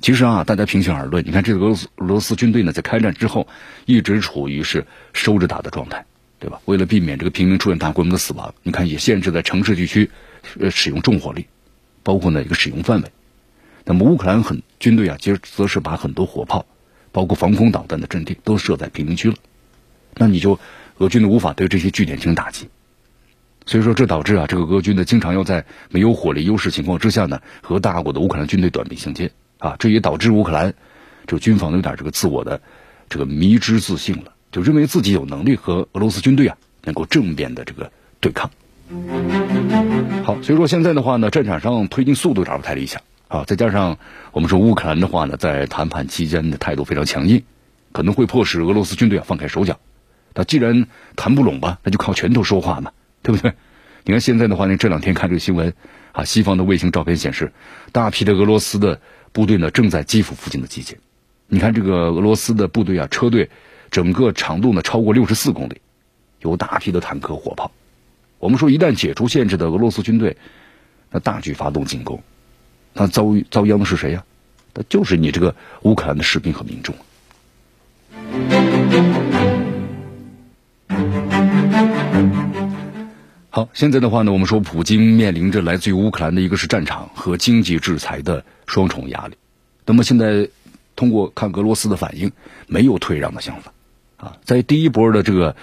[0.00, 3.48] 其实啊，大家平心而论，你看这个俄罗斯俄罗斯军队呢，在开战之后
[3.84, 6.06] 一直处于是收着打的状态，
[6.38, 6.60] 对吧？
[6.66, 10.08] 为了避免这个平民出现大规模的死亡，你看也限制在城市地区
[10.60, 11.46] 呃使用重火力，
[12.04, 13.10] 包括呢一个使用范围。
[13.84, 16.66] 那么乌克兰很军队啊，其实则是把很多火炮，
[17.12, 19.36] 包括防空导弹的阵地都设在平民区了，
[20.16, 20.58] 那你就
[20.98, 22.68] 俄军呢无法对这些据点进行打击。
[23.66, 30.74] 所以说，这导致啊，这个俄军呢经常要在没有火力优势情况之下呢，和大国的乌克兰军队短兵相接啊，这也导致乌克兰
[31.26, 32.60] 这个军方有点这个自我的
[33.08, 38.50] 这个迷之自信了，就认为自己有能力和俄罗斯军队啊能够正面的这个对抗。
[40.24, 43.00] 好，所以说现在的话呢，战场上推进速度有点不太理想
[43.34, 43.98] 啊，再加上
[44.30, 47.42] 我们说乌克兰的话呢，在谈判期间的态度非常强硬，
[47.92, 49.80] 可能会迫使俄罗斯军队啊放开手脚。
[50.34, 52.92] 那既然谈不拢吧，那就靠拳头说话嘛。
[53.22, 53.54] 对不对？
[54.04, 55.72] 你看现在的话呢，这两天看这个新闻
[56.12, 57.52] 啊，西方的卫星照片显示，
[57.90, 59.00] 大批的俄罗斯的
[59.32, 60.98] 部队呢正在基辅附近的集结。
[61.46, 63.48] 你看这个俄罗斯的部队啊，车队
[63.90, 65.80] 整个长度呢超过六十四公里，
[66.40, 67.72] 有大批的坦克、火炮。
[68.38, 70.36] 我们说，一旦解除限制的俄罗斯军队，
[71.10, 72.22] 那大举发动进攻，
[72.94, 74.24] 那遭遭殃的是谁呀？
[74.72, 76.94] 那就是你这个乌克兰的士兵和民众。
[83.50, 89.36] 好，现在的话呢，我们说普京面临着来自于乌克兰的一个是战场和经济制裁的双重压力。
[89.86, 90.48] 那么现在
[90.96, 92.32] 通过看俄罗斯的反应，
[92.66, 93.72] 没有退让的想法
[94.16, 94.38] 啊。
[94.42, 95.54] 在第一波的这个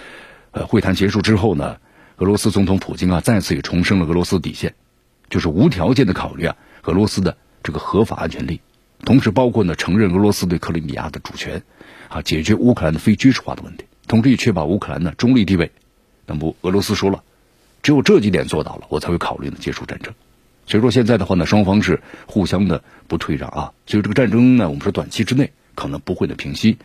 [0.52, 1.76] 呃会谈结束之后呢，
[2.16, 4.74] 俄罗斯总统普京啊再次也重申了俄罗斯底线，
[5.28, 8.60] 就是无条件的考虑啊俄罗斯的这个合法安全利益，
[9.04, 11.62] 同时包括呢承认俄罗斯对克里米亚的主权
[12.08, 15.70] 啊，解决乌克兰的非军事化的问题，同时也确保乌克兰的中立地位。
[16.26, 17.22] 那么俄罗斯说了。
[17.84, 20.14] 只有这几点做到了，我才会考虑呢结束战争。
[20.68, 23.72] 所以说现在的话呢，双方是互相的不退让啊。
[23.88, 26.78] 所以这个战争呢，我们说短期之内可能不会的平息。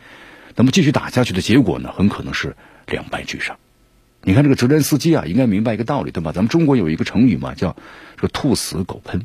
[0.56, 2.56] 那么继续打下去的结果呢，很可能是
[2.88, 3.58] 两败俱伤。
[4.24, 6.32] 你看这个泽连斯基啊，应该明白一个道理，对吧？
[6.32, 7.76] 咱们中国有一个成语嘛，叫
[8.16, 9.22] 这个兔死狗烹。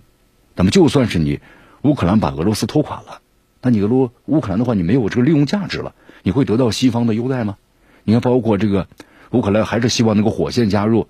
[0.55, 1.41] 那么就算是你
[1.83, 3.21] 乌克兰把俄罗斯拖垮了，
[3.61, 7.57] 那你俄罗乌克兰的话，你没有这个利用价值了，你会得到西方的优待吗？
[8.05, 8.89] 你看，包括这个
[9.31, 11.09] 乌克兰还是希望能够火线加入。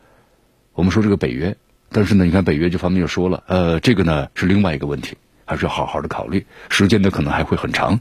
[0.74, 1.56] 我们说这个北约，
[1.90, 8.00] 但是呢，你看北约这方面就说了，呃，这个呢是另外一个问题，还是要好好的考虑，时间呢可能还会很长。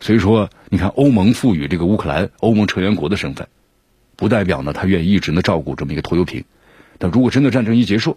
[0.00, 3.48] 所以说，你看欧盟赋予这个乌克兰欧盟成员国的身份，
[4.16, 6.44] 不代表呢他愿意一直呢照顾这么一个拖油瓶。
[6.98, 8.16] 但如果真的战争一结束，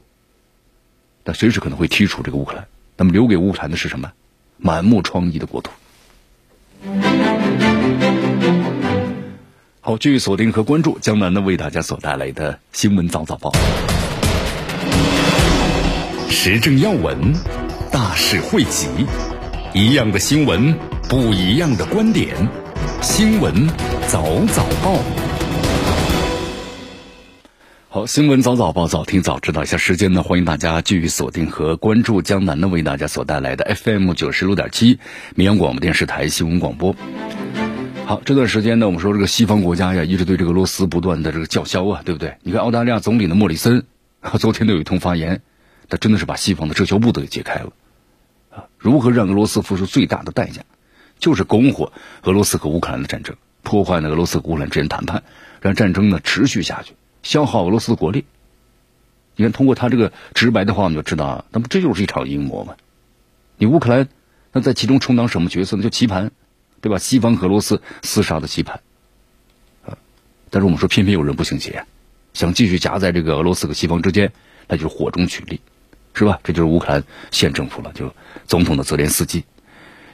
[1.27, 4.11] 那随时可能会踢出这个乌克兰，那么留给乌克兰的是什么？
[4.57, 5.71] 满目疮痍的国土。
[9.81, 13.51] 好，继续锁定和关注江南呢为大家所带来的新闻早早报，
[16.29, 17.33] 时政要闻，
[17.91, 18.87] 大事汇集，
[19.73, 20.77] 一样的新闻，
[21.09, 22.35] 不一样的观点，
[23.01, 23.67] 新闻
[24.07, 24.99] 早早报。
[27.95, 29.63] 好，新闻早早报，早听早知道。
[29.63, 34.99] 一下时间呢，欢迎大家继续锁定和关注江南呢为大家所带来的 FM 九十六点七
[35.33, 36.93] 绵阳广播电视台新闻广播。
[38.05, 42.35] 好，这段时间呢，我们说这个西方国家呀，一直对这个俄罗斯不断的这个叫嚣啊，对不对？
[42.41, 43.85] 你看澳大利亚总理的莫里森，
[44.41, 45.41] 昨天都有一通发言，
[45.87, 47.71] 他真的是把西方的遮羞布都给揭开了
[48.49, 48.65] 啊！
[48.77, 50.63] 如何让俄罗斯付出最大的代价，
[51.17, 55.23] 就是拱火俄罗斯和乌克兰的战争，破坏呢俄罗斯乌克兰之间谈判，
[55.61, 56.91] 让战争呢持续下去，
[57.25, 58.23] 消耗俄罗斯的国力。
[59.35, 62.77] 你看，通过他这个直白的话，我们就知道，那么这就是一场阴谋嘛？
[63.57, 64.07] 你乌克兰
[64.53, 65.83] 那在其中充当什么角色呢？
[65.83, 66.31] 就棋盘。
[66.81, 66.99] 对吧？
[66.99, 68.79] 西方和俄罗斯厮杀的棋盘，
[69.87, 69.97] 啊，
[70.51, 71.83] 但是我们说偏偏有人不信邪，
[72.35, 74.31] 想继续夹在这个俄罗斯和西方之间，
[74.67, 75.59] 那就是火中取栗，
[76.13, 76.39] 是吧？
[76.43, 78.13] 这就是乌克兰县政府了，就
[78.45, 79.45] 总统的泽连斯基。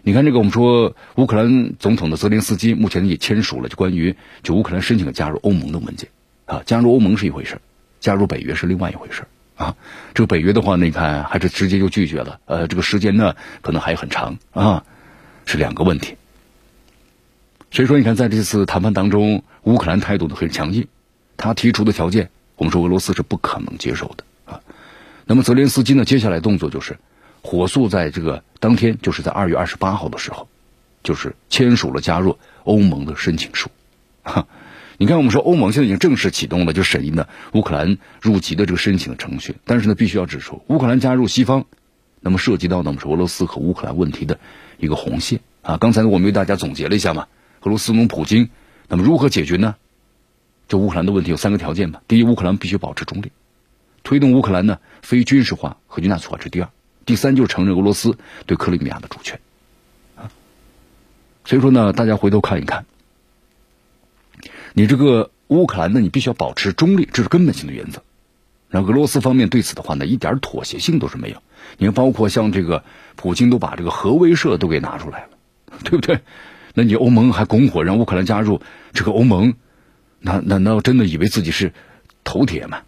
[0.04, 6.08] 你看这个，我们说乌克兰总统的泽连斯基目前也签署了就关于就乌克兰申请加入欧盟的文件
[6.51, 7.61] 啊，加入欧盟是一回事，
[8.01, 9.23] 加入北约是另外一回事
[9.55, 9.77] 啊。
[10.13, 14.83] 这个北约的话，你看还是直接就拒绝了，呃，这个时间呢可能还很长啊，
[15.45, 16.17] 是两个问题。
[17.71, 20.85] 所以说，你看，在这次谈判当中，乌克兰态度呢很强硬，
[21.37, 24.59] 他提出的条件，我们说俄罗斯是不可能接受的啊。
[25.23, 26.97] 那么泽连斯基呢，接下来动作就是
[27.41, 30.49] 火速在这个当天，就是在二月二十八号的时候，
[31.01, 33.69] 就是签署了加入欧盟的申请书。
[34.23, 34.45] 哈，
[35.01, 41.65] 你看，我们说欧盟现在已经正式启动了就审议呢乌克兰入籍的这个申请程序，但是呢，必须要指出，乌克兰加入西方，
[42.19, 44.39] 那么涉及到呢我们说俄罗斯和乌克兰问题的
[44.77, 45.77] 一个红线啊。
[45.77, 47.25] 刚才呢，我们为大家总结了一下嘛。
[47.61, 48.51] 俄罗斯总统普京，
[48.89, 49.75] 那么如何解决呢？
[50.67, 52.03] 就乌克兰的问题有三个条件吧。
[52.07, 53.31] 第一，乌克兰必须保持中立，
[54.03, 56.37] 推动乌克兰呢非军事化和军纳措化。
[56.39, 56.69] 这第二，
[57.07, 59.39] 第三就是承认俄罗斯对克里米亚的主权。
[60.15, 60.29] 啊，
[61.43, 62.85] 所以说呢，大家回头看一看，
[64.73, 68.01] 你这个乌克兰呢，你必须要保持中立，这是根本性的原则。
[68.69, 71.41] 然后俄罗斯方面对此的话呢，一点妥协性都是没有。
[71.77, 72.84] 你看，包括像这个
[73.15, 75.29] 普京都把这个核威慑都给拿出来了，
[75.84, 76.21] 对不对？
[76.73, 78.62] 那你欧盟还拱火让乌克兰加入
[78.93, 79.55] 这个欧盟，
[80.19, 81.73] 那难道真的以为自己是
[82.23, 82.84] 头铁吗？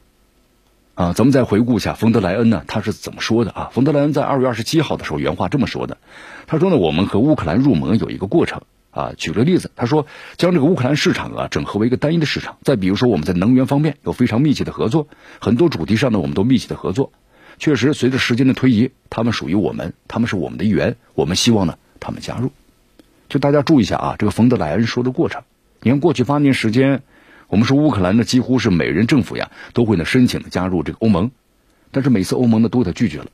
[0.96, 3.70] 啊，咱们再回顾一下冯德莱恩呢，他是怎么说的啊？
[3.74, 5.98] 冯德莱恩在二月二十七号的时候原话这么说的，
[6.48, 8.62] 他说呢，我们和乌克兰入盟有一个过程。
[8.94, 10.06] 啊，举个例子，他说
[10.38, 12.58] 将这个乌克兰市场啊整合为一个单一的市场。
[12.62, 15.08] 再比如说，我们在能源方面有非常密切的合作，
[15.42, 17.12] 很多主题上呢我们都密切的合作。
[17.58, 20.96] 确实，随着时间的推移，他们属于我们，他们是我们的一员。
[21.16, 22.52] 我们希望呢他们加入。
[23.30, 25.42] 就大家注意一下啊，这个冯德莱恩说的过程。
[25.82, 27.02] 你看，过去八年时间，
[27.48, 31.32] 我们说乌克兰呢几乎是每人政府呀都会呢申请加入这个欧盟，
[31.92, 33.28] 但是每次欧盟呢都得拒绝了，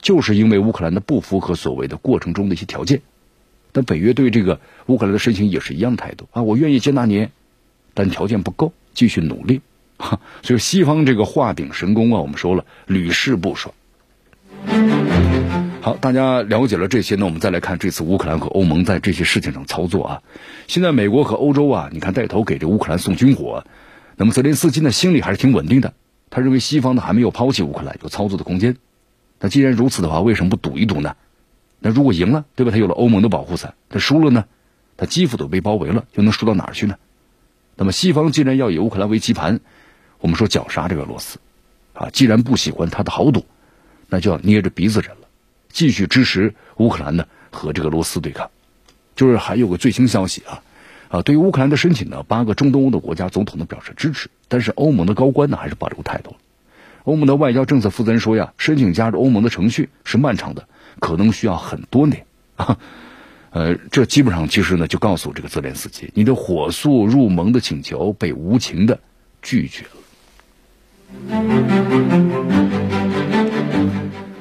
[0.00, 3.02] 就是因为乌克兰的不符合所谓的过程中的一些条件。
[3.74, 7.28] 但北约对这个乌克兰的申请也是一样态度啊，我愿意接纳您，
[7.92, 9.62] 但条件不够，继续努力。
[9.98, 13.74] 哈， 所以西方这个画饼神功啊，我们说了屡试不爽。
[15.80, 20.22] 好，大家了解了这些呢，我们再来看这次乌克兰和欧盟在这些事情上操作啊。
[20.68, 23.66] 现在美国和欧洲啊，你看带头给这乌克兰送军火，
[24.16, 25.94] 那么泽连斯基呢心里还是挺稳定的，
[26.30, 28.76] 他认为西方呢还没有抛弃乌克兰，有操作的空间。
[29.40, 31.16] 那既然如此的话，为什么不赌一赌呢？
[31.86, 32.72] 那如果赢了，对吧？
[32.72, 33.74] 他有了欧盟的保护伞。
[33.90, 34.46] 他输了呢，
[34.96, 36.96] 他基辅都被包围了，又能输到哪儿去呢？
[37.76, 39.60] 那么西方既然要以乌克兰为棋盘，
[40.18, 41.38] 我们说绞杀这个俄罗斯，
[41.92, 43.44] 啊，既然不喜欢他的豪赌，
[44.08, 45.28] 那就要捏着鼻子忍了，
[45.68, 48.50] 继续支持乌克兰呢和这个俄罗斯对抗。
[49.14, 50.62] 就是还有个最新消息啊，
[51.08, 56.33] 啊，对于乌克兰的申请呢，八个中东欧的国家总统呢表示支持，但是欧盟的高官呢还是保留态度。
[57.04, 60.66] 欧盟的外交政策负责人说呀，申请加入欧盟的程序是漫长的。
[61.00, 62.24] 可能需要很多年
[62.56, 62.78] 啊，
[63.50, 68.98] 呃，这基本上其实呢，就告诉这个泽连斯基，你的火速入盟的请求被无情的
[69.42, 69.90] 拒绝了。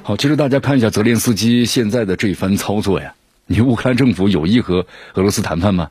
[0.04, 3.16] 好，其实大家看一下泽连斯基现在的这番操作呀，
[3.48, 5.90] 你乌克兰政府有意和俄罗斯谈判吗？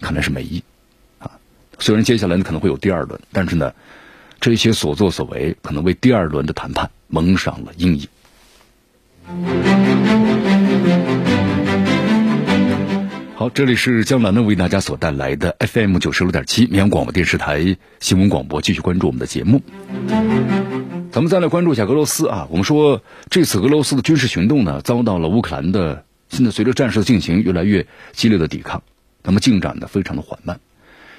[0.00, 0.62] 看来是没意
[1.20, 1.30] 啊。
[1.78, 3.72] 虽然接下来呢可能会有第二轮，但是呢，
[4.46, 8.06] 这些所作所为可能为第二轮的谈判蒙上了阴影。
[13.34, 19.60] 好，这里是江南呢为大家所带来的 FM 九十六点七绵阳广播电视台新闻广播，继续关注我们的节目。
[21.10, 28.84] 咱们再来关注一下俄罗斯啊，我们说这次俄罗斯的军事行动呢，遭到了乌克兰的现在随着战事的进行越来越激烈的抵抗，
[29.24, 30.60] 那么进展的非常的缓慢。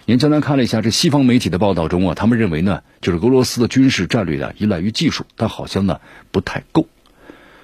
[0.10, 6.00] 您江南看了一下这西方媒体的报道中啊，他们认为呢，就是俄罗斯的军事战略啊依赖于技术，但好像呢
[6.32, 6.88] 不太够。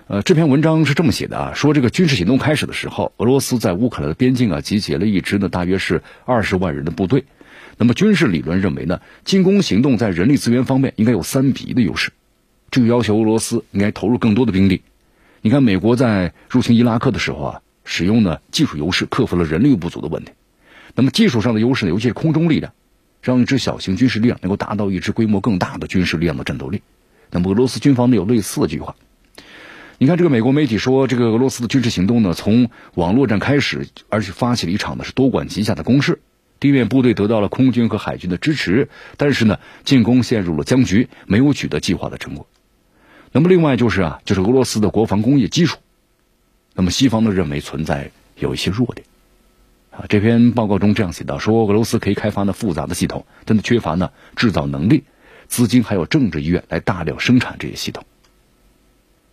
[0.07, 7.23] 呃，这篇文章是这么写的啊，说这个军事行动开始的时候，俄罗斯在乌克兰的边境啊集结了一支呢，大约是二十万人的部队。
[7.77, 12.11] 那么军事理论认为呢，进攻行动在人力资源方面应该有三比一的优势，
[12.71, 14.81] 这就要求俄罗斯应该投入更多的兵力。
[15.41, 20.33] 你看，美国在入侵伊拉克的时候啊，使用呢技术优势克服了人力不足的问题。
[20.95, 22.73] 那么技术上的优势呢，尤其是空中力量，
[23.21, 26.81] 让一支小型军事力量能够达到一支规模更大的军事力量的战斗力。
[27.31, 28.95] 那么俄罗斯军方呢有类似的计划。
[29.99, 36.19] 你看，这个美国媒体说，这个俄罗斯的军事行动呢，从网络战开始，而且发起了一场呢是多管齐下的攻势。
[36.59, 42.47] 地面部队得到了空军和海军的支持，但是呢，进攻陷入了僵局，没有取得计划的成果。
[43.31, 45.79] 那么，另外就是啊，就是俄罗斯的国防工业基础，
[46.73, 49.07] 那么西方呢认为存在有一些弱点。
[49.95, 55.03] 啊，这篇报告中这样写道：说俄罗斯可以开发呢复杂的系统，但是缺乏呢制造能力、
[55.47, 58.03] 资金还有政治意愿来大量生产这些系统。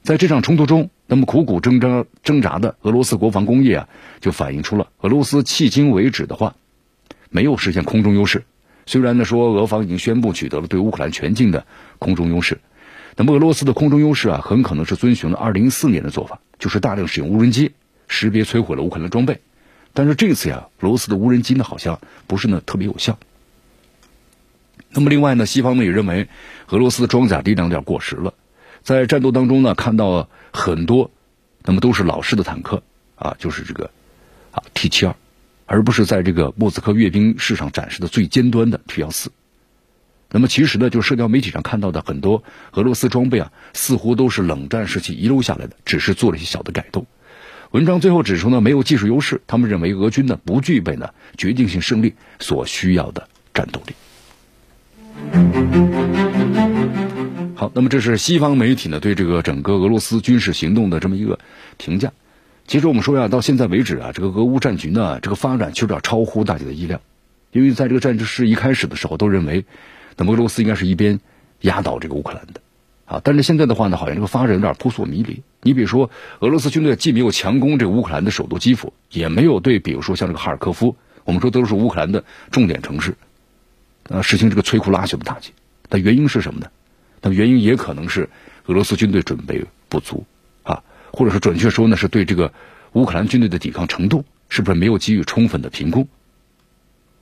[0.02, 3.88] 在这场冲突中，那么苦苦挣扎挣扎的俄罗斯国防工业啊，
[4.20, 6.56] 就反映出了俄罗斯迄今为止的话，
[7.30, 8.44] 没有实现空中优势。
[8.84, 11.64] 虽然呢说俄方已经宣布取得了对乌克兰全境的
[11.98, 12.60] 空中优势，
[13.16, 17.72] 那么俄罗斯的空中优势啊，很可能是遵循了二零一四年的做法，就是大量使用无人机
[18.08, 19.40] 识别摧毁了乌克兰装备。
[19.92, 23.18] 但是这次呀，俄罗斯的无人机呢，好像不是呢特别有效。
[24.92, 26.28] 那么另外呢，西方呢也认为
[26.68, 28.34] 俄罗斯的装甲力量有点过时了。
[28.82, 31.10] 在战斗当中呢，看到很多，
[31.62, 32.82] 那么都是老式的坦克
[33.14, 33.90] 啊，就是这个
[34.52, 35.14] 啊 T 七二，
[35.66, 39.30] 而不是在这个莫斯科阅兵式上展示的最尖端的 T 幺四。
[40.30, 47.06] 那么其实呢，就社交媒体上看到的很多俄罗斯装备啊，似乎都是冷战时期遗留下来的，只是做了一些小的改动。
[47.70, 53.94] 文章最后指出呢，没有技术优势，他们认为俄军呢不具备呢决定性胜利所需要的战斗力。
[57.54, 61.38] 好，那么这是西方媒体呢对这个整个俄罗斯军事行动的这么一个
[61.76, 62.12] 评价。
[62.66, 67.00] 其实我们说呀，到现在为止啊，这个俄乌战局呢，这个发展其实有点超乎大家的意料。
[67.52, 69.64] 因为在这个战争是一开始的时候，都认为，
[70.16, 71.20] 那么俄罗斯应该是一边
[71.60, 72.60] 压倒这个乌克兰的，
[73.04, 75.42] 啊，但是现在的话呢，好像这个发展有点扑朔迷离。
[75.62, 83.14] 你比如说，俄罗斯军队既没有强攻这乌克兰的首都基辅，也没有对，比如说像这个哈尔科夫，我们说都是乌克兰的重点城市，
[84.04, 85.52] 呃，实行这个摧枯拉朽的打击。
[85.88, 86.68] 那原因是什么呢？
[87.20, 88.30] 那么原因也可能是
[88.66, 90.24] 俄罗斯军队准备不足，
[90.62, 92.52] 啊，或者是准确说呢，是对这个
[92.92, 96.08] 乌克兰军队的抵抗程度是不是没有给予充分的评估？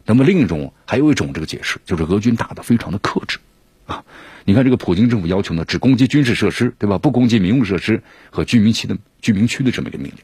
[0.04, 3.38] 那么另一种还有一种这个解释，就是俄军打的非常的克制，
[3.86, 4.04] 啊，
[4.48, 6.96] 你看这个普京政府要求呢，只攻击军事设施，对吧？
[6.96, 10.14] 不攻击民用设施和居民区的居民区的这么一个命令，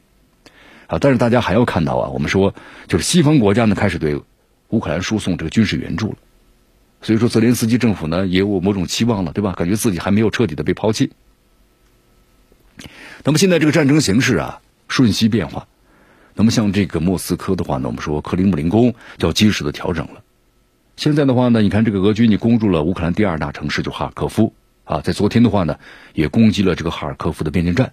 [0.87, 2.55] 啊，但是大家还要看到啊，我们说
[2.87, 4.19] 就是西方国家呢开始对
[4.69, 6.17] 乌克兰输送这个军事援助了，
[7.03, 9.53] 所以说泽连斯基政府呢也有某种期望了，对吧？
[9.53, 11.11] 感觉自己还没有彻底的被抛弃。
[13.23, 15.67] 那么现在这个战争形势啊瞬息变化。
[16.33, 20.23] 那么像这个莫斯科的话呢，我们说克里姆林宫要及时的调整了。
[20.97, 24.53] 现在的话呢，你看这个俄军你攻入了乌克兰第二大城市就哈尔科夫
[24.85, 25.77] 啊，在昨天的话呢，
[26.13, 27.91] 也攻击了这个哈尔科夫的边境站。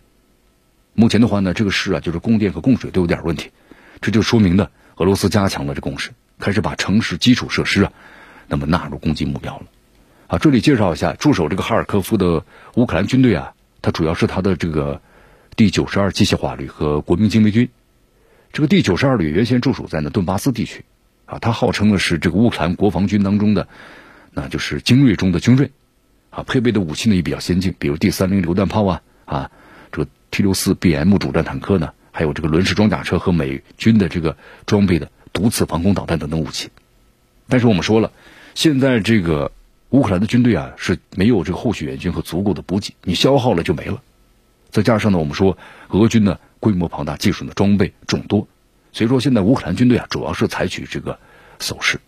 [0.95, 3.51] 目前的话呢，这个市啊就是供电和供水都有点问题，
[4.01, 7.93] 这就说明呢，俄罗斯加强了这攻势，开始把城市基础设施啊，
[8.47, 9.67] 那么纳入攻击目标了。
[10.29, 12.45] 啊，这里介绍一下驻守这个哈尔科夫的
[12.77, 15.03] 乌克兰军队啊，它主要是它的这个
[15.57, 17.69] 第九十二机械化旅和国民精锐军。
[18.53, 20.85] 这个第九十二旅原先驻守在呢顿巴斯地区，
[21.33, 23.67] 啊，它号称呢是这个乌克兰国防军当中的，
[24.33, 25.71] 那就是精锐中的精锐，
[26.29, 29.51] 啊，配备的武器呢也比较先进，比如第三零榴弹炮啊，啊，
[29.91, 36.69] 这个 T 六四 BM 主战坦克呢，还有这个轮式装甲车和美军的这个装备的毒刺防空导弹等等武器。
[37.49, 38.13] 但是我们说了，
[38.55, 39.53] 现在这个
[39.89, 44.03] 乌克兰的军队啊是没有这个后续援军和足够的补给，你消耗了就没了。
[44.69, 45.57] 再加上呢，我们说
[45.89, 46.39] 俄军呢。
[46.63, 48.47] 规模庞大，技术呢装备众多，
[48.93, 51.19] 所以说现在乌克兰军队啊主要是采取这个
[51.59, 51.99] 守势。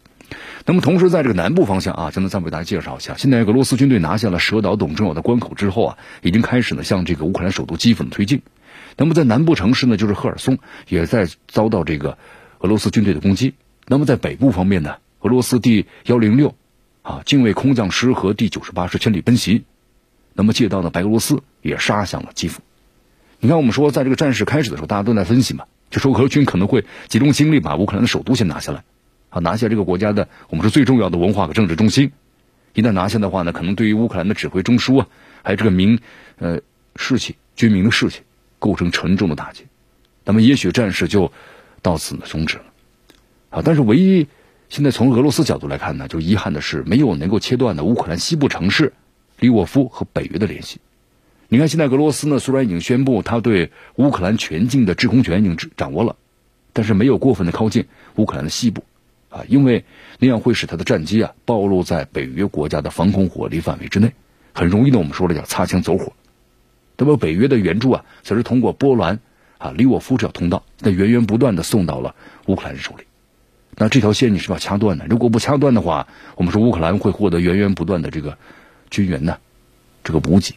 [0.67, 8.43] 那么同时在这个南部方向啊，现在再为大家介绍一下，现在俄罗斯军队拿下了蛇岛等重要的关口之后啊，已经开始呢向这个乌克兰首都基辅推进。
[8.97, 12.17] 那么在南部城市呢，就是赫尔松也在遭到这个
[12.59, 13.55] 俄罗斯军队的攻击。
[13.87, 16.55] 那么在北部方面呢，俄罗斯第幺零六
[17.03, 19.65] 啊近卫空降师和第九十八师千里奔袭，
[20.33, 22.63] 那么借道呢白俄罗斯也杀向了基辅。
[23.41, 28.83] 你看，我们说，在这个战事开始的时候，大家都在分析嘛，就说俄军可能会集中精力把乌克兰的首都先拿下来，
[29.31, 32.11] 啊，拿下这个国家的我们说最重要的文化和政治中心。
[32.73, 35.07] 一旦拿下的话呢，可能对于乌克兰的指挥中枢啊，
[35.45, 36.01] 还有这个民
[36.41, 36.61] 呃
[36.97, 38.23] 士气、军民的士气，
[38.59, 39.67] 构成沉重的打击。
[40.25, 41.31] 那么，也许战事就
[41.81, 42.65] 到此呢终止了。
[43.51, 44.27] 啊，但是唯一
[44.69, 48.93] 现在从俄罗斯角度来看呢，就遗憾的是没有能够切断的乌克兰西部城市
[49.39, 50.81] 利沃夫和北约的联系。
[51.55, 56.17] 你看，现在俄罗斯呢，虽然已经宣布他对乌克兰全境的制空权已经掌握了，
[56.73, 57.87] 但是没有过分的靠近
[58.17, 58.83] 乌克兰的西部，
[59.29, 59.85] 啊，因为
[60.19, 64.15] 那样会使他的战机啊暴露在北约国家的防空火力范围之内，
[64.53, 66.13] 很容易呢，我们说了叫擦枪走火。
[66.99, 69.21] 那么北约的援助啊，则是通过波兰
[69.59, 73.05] 啊利沃夫这条通道，那源源不断的送到了乌克兰人手里。
[73.77, 78.39] 那这条线你是要掐断的，如果不掐断的话，我们说乌克兰会获得源源不断的这个
[78.91, 79.39] 军援呢，
[80.03, 80.57] 这个补给。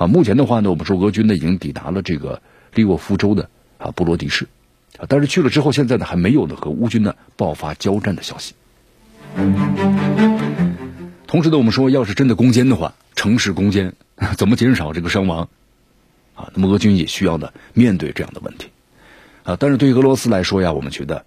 [0.00, 2.40] 啊，目前的话呢，我们说俄军呢已经抵达了这个
[2.72, 4.46] 利沃夫州的啊布罗迪市，
[4.96, 8.54] 啊，但是去了之后，现在呢还没有呢和乌军呢爆发交战的消息。
[11.26, 13.92] 同时呢，我们说要是真的攻坚的话，城市攻坚
[14.38, 15.50] 怎么减少这个伤亡？
[16.34, 18.68] 啊，那么俄军也需要呢面对这样的问题。
[19.42, 21.26] 啊，但是对于俄罗斯来说呀，我们觉得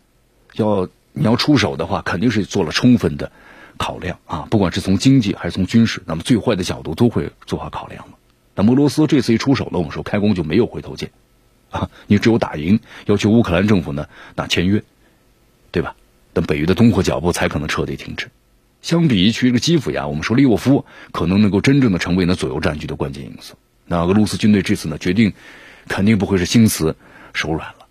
[0.56, 3.32] 要你要出手的话，肯定是做了充分的
[3.78, 8.14] 考量啊，不管是从经济还是从军事，那么最坏的角度都会做好考量了。
[8.56, 11.12] 那俄罗斯这次一出手了，我们说开弓就没有回头箭，
[11.72, 14.84] 啊，你只有打赢，要求乌克兰政府呢那签约，
[15.72, 15.96] 对吧？
[16.34, 18.30] 等北约的东扩脚步才可能彻底停止。
[18.82, 23.56] 相比于去这个基辅呀，我们说利沃夫可能能够真正的成为呢左右战局的关键因素。
[23.86, 25.34] 那俄罗斯军队这次呢决定，
[25.88, 26.96] 肯定不会是心慈
[27.34, 27.86] 手软了，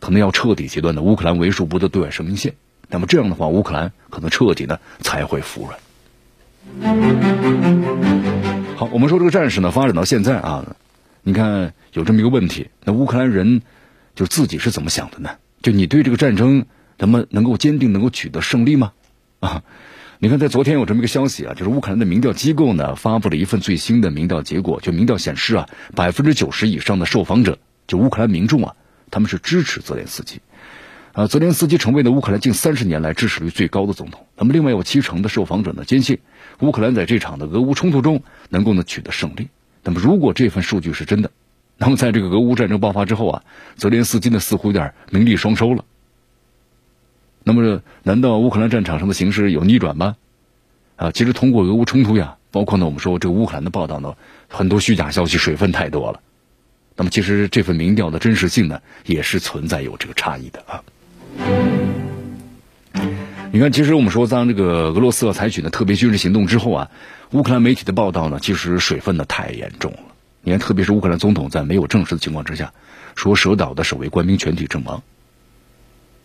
[0.00, 2.54] 可能要彻底截断的乌克兰为数不多的对外生命线。
[2.88, 5.78] 那么这样的话，乌克兰可能彻底呢才会服软。
[8.76, 10.76] 好，我们说这个战事呢，发展到现在啊，
[11.22, 13.62] 你看有这么一个问题，那乌克兰人
[14.14, 15.30] 就自己是怎么想的呢？
[15.62, 16.66] 就你对这个战争，
[16.98, 18.92] 咱们能够坚定，能够取得胜利吗？
[19.40, 19.62] 啊，
[20.18, 28.76] 你看在昨天有这么一个消息啊，就是乌克兰的民调机构呢发布了一份最新的民调结果，就民调显示啊，百分之九十以上的受访者，就乌克兰民众啊，
[29.10, 30.42] 他们是支持泽连斯基。
[31.16, 34.26] 啊，泽连斯基成为了乌克兰近三十年来支持率最高的总统。
[34.36, 36.18] 那么，另外有七成的受访者呢坚信，
[36.60, 39.48] 乌克兰在这场的俄乌冲突中能够呢取得胜利。
[39.82, 41.30] 那么，如果这份数据是真的，
[41.78, 43.42] 那么在这个俄乌战争爆发之后啊，
[43.76, 45.86] 泽连斯基呢似乎有点名利双收了。
[47.44, 50.16] 那么，难道乌克兰战场上的形势有逆转吗？
[50.96, 54.16] 啊，其实通过俄乌冲突呀，包括呢，我们说这个乌克兰的报道呢，
[54.48, 56.20] 很多虚假消息，水分太多了。
[56.94, 60.84] 那么，其实这份民调的真实性呢，也是存在有这个差异的啊。
[63.52, 66.90] 你看，其实我们说，当这个俄罗斯要采取的特别军事行动之后啊，
[67.30, 69.98] 乌克兰媒体的报道呢，其实水分呢太严重了。
[70.42, 72.74] 你看，特别是乌克兰总统在没有证实的情况之下，
[73.14, 75.02] 说蛇岛的守卫官兵全体阵亡。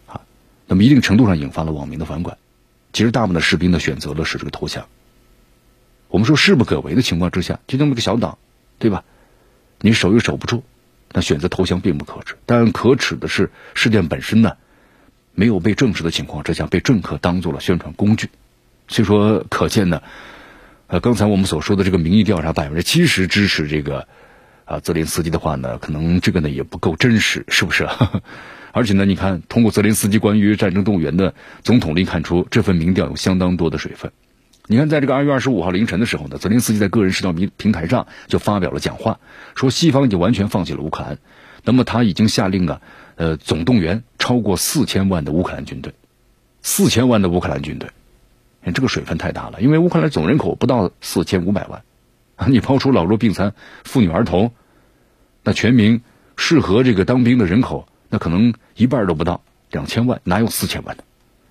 [0.08, 0.22] 啊
[0.68, 2.38] 那么一定程度上引发了网民的反感，
[2.92, 4.88] 其实大部分的士兵呢选择了是这个投降。
[6.10, 8.38] 我们说势不可为的情况之下，就这么个小岛，
[8.78, 9.04] 对吧？
[9.80, 10.64] 你守又守不住，
[11.14, 12.36] 那选择投降并不可耻。
[12.46, 14.58] 但可耻的是事件本身呢，
[15.34, 18.30] 没有被证实的情况之下，被政客当做了宣传工具。
[18.88, 20.02] 所以说，可见呢，
[20.88, 24.08] 呃，刚才我们所说的这个民意调查百分之七十支持这个
[24.66, 27.88] 啊泽连斯基的话呢，可能这个呢也不够真实，是不是？
[28.74, 34.12] 而且呢，你看，通过泽连斯基关于战争动员的总统令看出，这份民调有相当多的水分。
[34.68, 39.20] 你看，在这个二月二十五号凌晨的时候呢，泽连斯基在个人社交平平台上就发表了讲话，
[39.56, 41.18] 说西方已经完全放弃了乌克兰，
[41.66, 42.82] 那么他已经下令啊，
[43.22, 45.94] 呃，总动员超过四千万的乌克兰军队，
[46.64, 47.88] 四千万的乌克兰军队，
[48.64, 51.84] 看这个水分太大了，因为乌克兰总人口不到四千五百万，
[52.36, 53.54] 啊， 你抛出老弱病残、
[53.84, 54.52] 妇女儿童，
[55.44, 56.02] 那全民
[56.36, 57.88] 适合这个当兵的人口。
[58.10, 61.04] 那可能一半都不到，两千万哪有四千万的？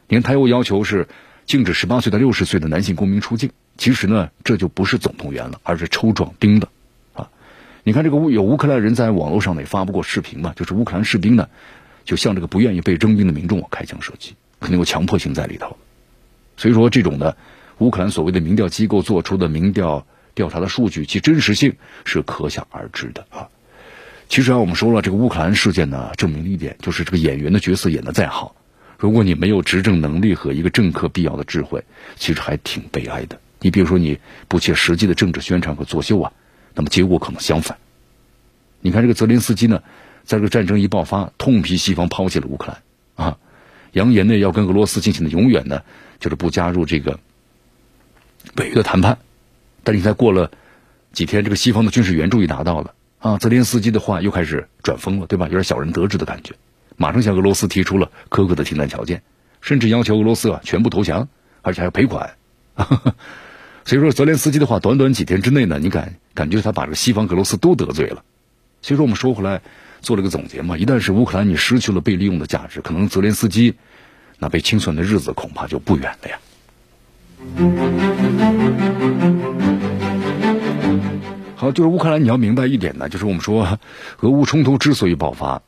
[0.08, 1.06] 你看他又要求是
[1.46, 6.68] 禁止十八岁到六十岁的男性公民出境，其实呢这就不是总动员了，而是抽壮丁的！
[7.82, 11.48] 你看这个乌有乌克兰人在网络上呢也发布过视频嘛，就是乌克兰士兵呢
[12.04, 15.76] 就向这个不愿意被征兵的民众开枪射击，肯定有强迫性在里头。
[16.56, 17.36] 所以说这种呢
[17.78, 21.74] 乌克兰所谓的民调机构做出的民调调查的数据，其真实性
[22.04, 23.48] 是可想而知的啊。
[24.28, 28.54] 其实啊，我们说了，这个乌克兰事件呢，证明了一点，就是这个演员的角色演得再好，
[28.96, 31.82] 如果你没有执政能力和一个政客必要的智慧，
[32.14, 33.40] 其实还挺悲哀的。
[33.60, 36.32] 你比如说，你不切实际的政治宣传和作秀啊，
[36.74, 37.76] 那么结果可能相反。
[38.80, 39.82] 你看这个泽连斯基呢，
[40.24, 43.38] 在这个战争一爆发，痛批西方抛弃了乌克兰啊，
[43.92, 45.82] 扬言呢要跟俄罗斯进行的永远呢
[46.18, 47.18] 就是不加入这个
[48.54, 49.18] 北约的谈判。
[49.82, 50.50] 但你再过了
[51.12, 52.94] 几天，这个西方的军事援助也达到了。
[53.18, 55.46] 啊，泽连斯基的话又开始转疯了，对吧？
[55.46, 56.54] 有点小人得志的感觉，
[56.96, 59.22] 马上向俄罗斯提出了苛刻的停战条件，
[59.60, 61.28] 甚至要求俄罗斯啊全部投降，
[61.60, 62.30] 而且还要赔款。
[63.90, 68.22] 所以说，泽连斯基的话，短短几天之内呢，你感感觉他把这个西方、俄罗斯都得罪了。
[68.82, 69.62] 所以说，我们说回来
[70.00, 73.74] 做了个总结嘛，一旦是乌克兰你失去了被利用的价值，可能泽连斯基
[74.38, 76.38] 那被清算的日子恐怕就不远了呀。
[81.56, 83.80] 好，就是乌克兰，你要明白一点呢，就是我们说，
[84.20, 85.62] 俄乌冲突之所以爆发，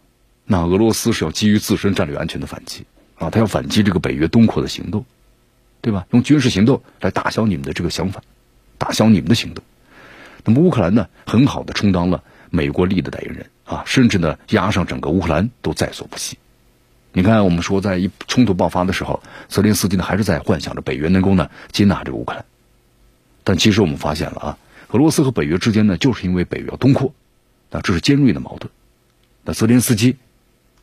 [0.44, 2.84] 那俄罗斯是要基于自身战略安全的反击
[3.16, 5.04] 啊，他要反击这个北约东扩的行动，
[5.82, 6.06] 对吧？
[6.12, 8.22] 用军事行动来打消你们的这个想法，
[8.78, 9.62] 打消你们的行动。
[10.44, 16.38] 那么乌克兰呢，很好的充当了美国利益的代言人啊，甚至呢，压上整个乌克兰都在所不惜。
[17.12, 22.44] 你看，我们说在一冲突爆发的时候，泽连斯基呢还是在幻想着北约能够呢接纳这个乌克兰，
[23.44, 24.58] 但其实我们发现了啊。
[24.92, 27.12] 俄罗斯和北约之间呢，就是因为北约东扩，
[27.70, 28.70] 那这是尖锐的矛盾。
[29.42, 30.16] 那泽连斯基，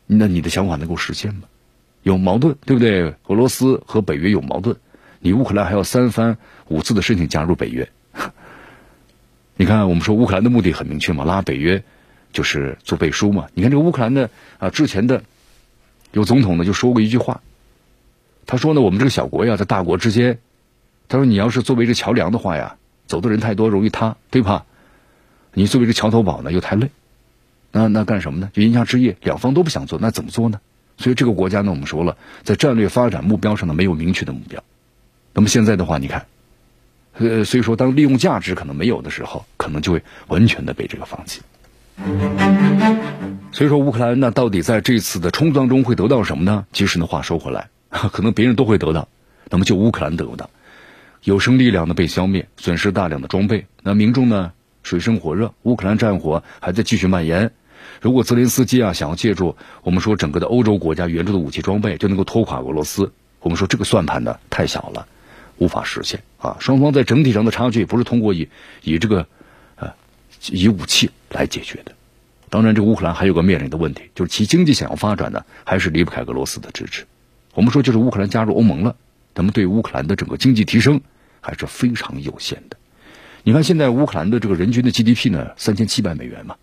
[0.08, 1.43] 那你的想法能够实现吗？
[2.02, 3.14] 有矛盾，对不对？
[3.28, 4.78] 俄罗斯和北约有矛盾，
[5.20, 7.89] 你乌克兰还要三番五次的申请加入北约。
[9.55, 11.84] 你看，我们说乌克兰的目的很明确嘛，拉北约
[12.32, 13.47] 就是做背书嘛。
[13.53, 15.24] 你看这个乌克兰的啊，之前的
[16.11, 17.41] 有总统呢就说过一句话，
[18.45, 20.39] 他说呢，我们这个小国呀，在大国之间，
[21.07, 22.76] 他说你要是作为这桥梁的话呀。
[23.07, 24.67] 走的人太多，容易塌，对吧？
[25.55, 26.91] 你作为这桥头堡呢，又太累，
[27.72, 28.51] 那那干什么呢？
[28.53, 30.61] 就阴阳之业，两方都不想做，那怎么做呢？
[30.95, 34.63] 所以这个国家呢，我们说了，在战略发展目标上呢，没有明确的目标。
[35.40, 36.26] 那么现在的话，你看，
[37.18, 41.40] 呃，所以说，当利用价值可能没有的时候，可能就会完全的被这个放弃。
[43.54, 46.66] 所以说，乌克兰那到底在这次的冲突当中会得到什么呢？
[46.74, 47.70] 其实呢，话说回来，
[48.12, 49.08] 可能别人都会得到，
[49.50, 50.50] 那么就乌克兰得到。
[51.24, 54.52] 有生力量呢被消灭，损失大量的装备，那民众呢
[54.84, 57.52] 水深火热，乌克兰战火还在继续蔓延。
[58.02, 65.08] 如果泽连斯基啊想要借助我们说整个的欧洲国家援助的武器装备就能够拖垮俄罗斯，我们说这个算盘呢太小了，
[65.60, 66.57] 无法实现啊。
[66.60, 68.49] 双方在整体上的差距不是通过以
[68.82, 69.28] 以这个
[69.76, 69.93] 呃
[70.49, 71.91] 以武器来解决的。
[72.49, 77.05] 当然，这个乌克兰还有个面临的问题，就是其经济想要发展呢，还是离不开俄罗斯的支持。
[77.53, 78.95] 我们说就是乌克兰加入欧盟了。
[79.36, 80.99] 那么对乌克兰的整个经济提升
[81.39, 82.78] 还是非常有限的。
[83.43, 86.55] 你看现在乌克兰的这个人均的 GDP 呢，三千七百美元嘛。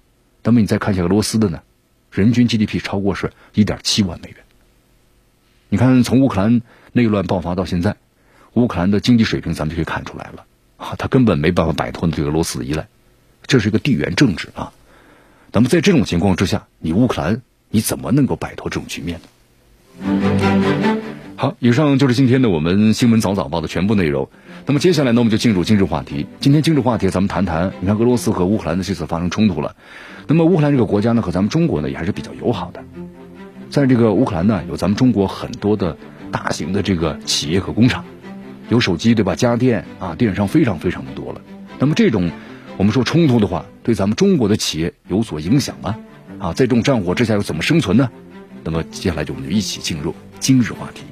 [0.42, 1.62] 那么你再看一下俄罗斯的呢，
[2.10, 4.38] 人均 GDP 超过是一点七万美元。
[5.68, 7.96] 你看，从乌克兰内乱爆发到现在，
[8.56, 10.44] 乌克兰的经济水平咱们就可以看出来了
[10.78, 12.88] 啊，他根本没办法摆脱对俄罗斯的依赖，
[13.46, 14.72] 这是一个地缘政治啊。
[15.52, 20.98] 那么在这种情况之下，你乌克兰你怎么能够摆脱这种局面呢？
[21.36, 24.30] 好，以上就是今天的我们新闻早早报的全部内容。
[24.64, 26.26] 那么接下来呢，我们就进入今日话题。
[26.40, 29.76] 今天今日话题，咱们谈谈，你看俄罗斯和乌克兰的这次发生冲突了。
[30.26, 32.82] 那么乌克兰这个国家呢，和咱们中国呢也还是比较友好的。
[33.68, 35.98] 在这个乌克兰呢，有咱们中国很多的
[36.32, 38.04] 大型的这个企业和工厂，
[38.68, 39.34] 有手机对吧？
[39.34, 41.40] 家电啊，电商非常非常的多了。
[41.78, 42.30] 那么这种
[42.76, 45.96] 我们说冲突的话，对咱们中国的企业有所影响吗？
[46.38, 48.10] 啊，在这种战火之下又怎么生存呢？
[48.64, 51.02] 那么接下来就我们就一起进入今日话题。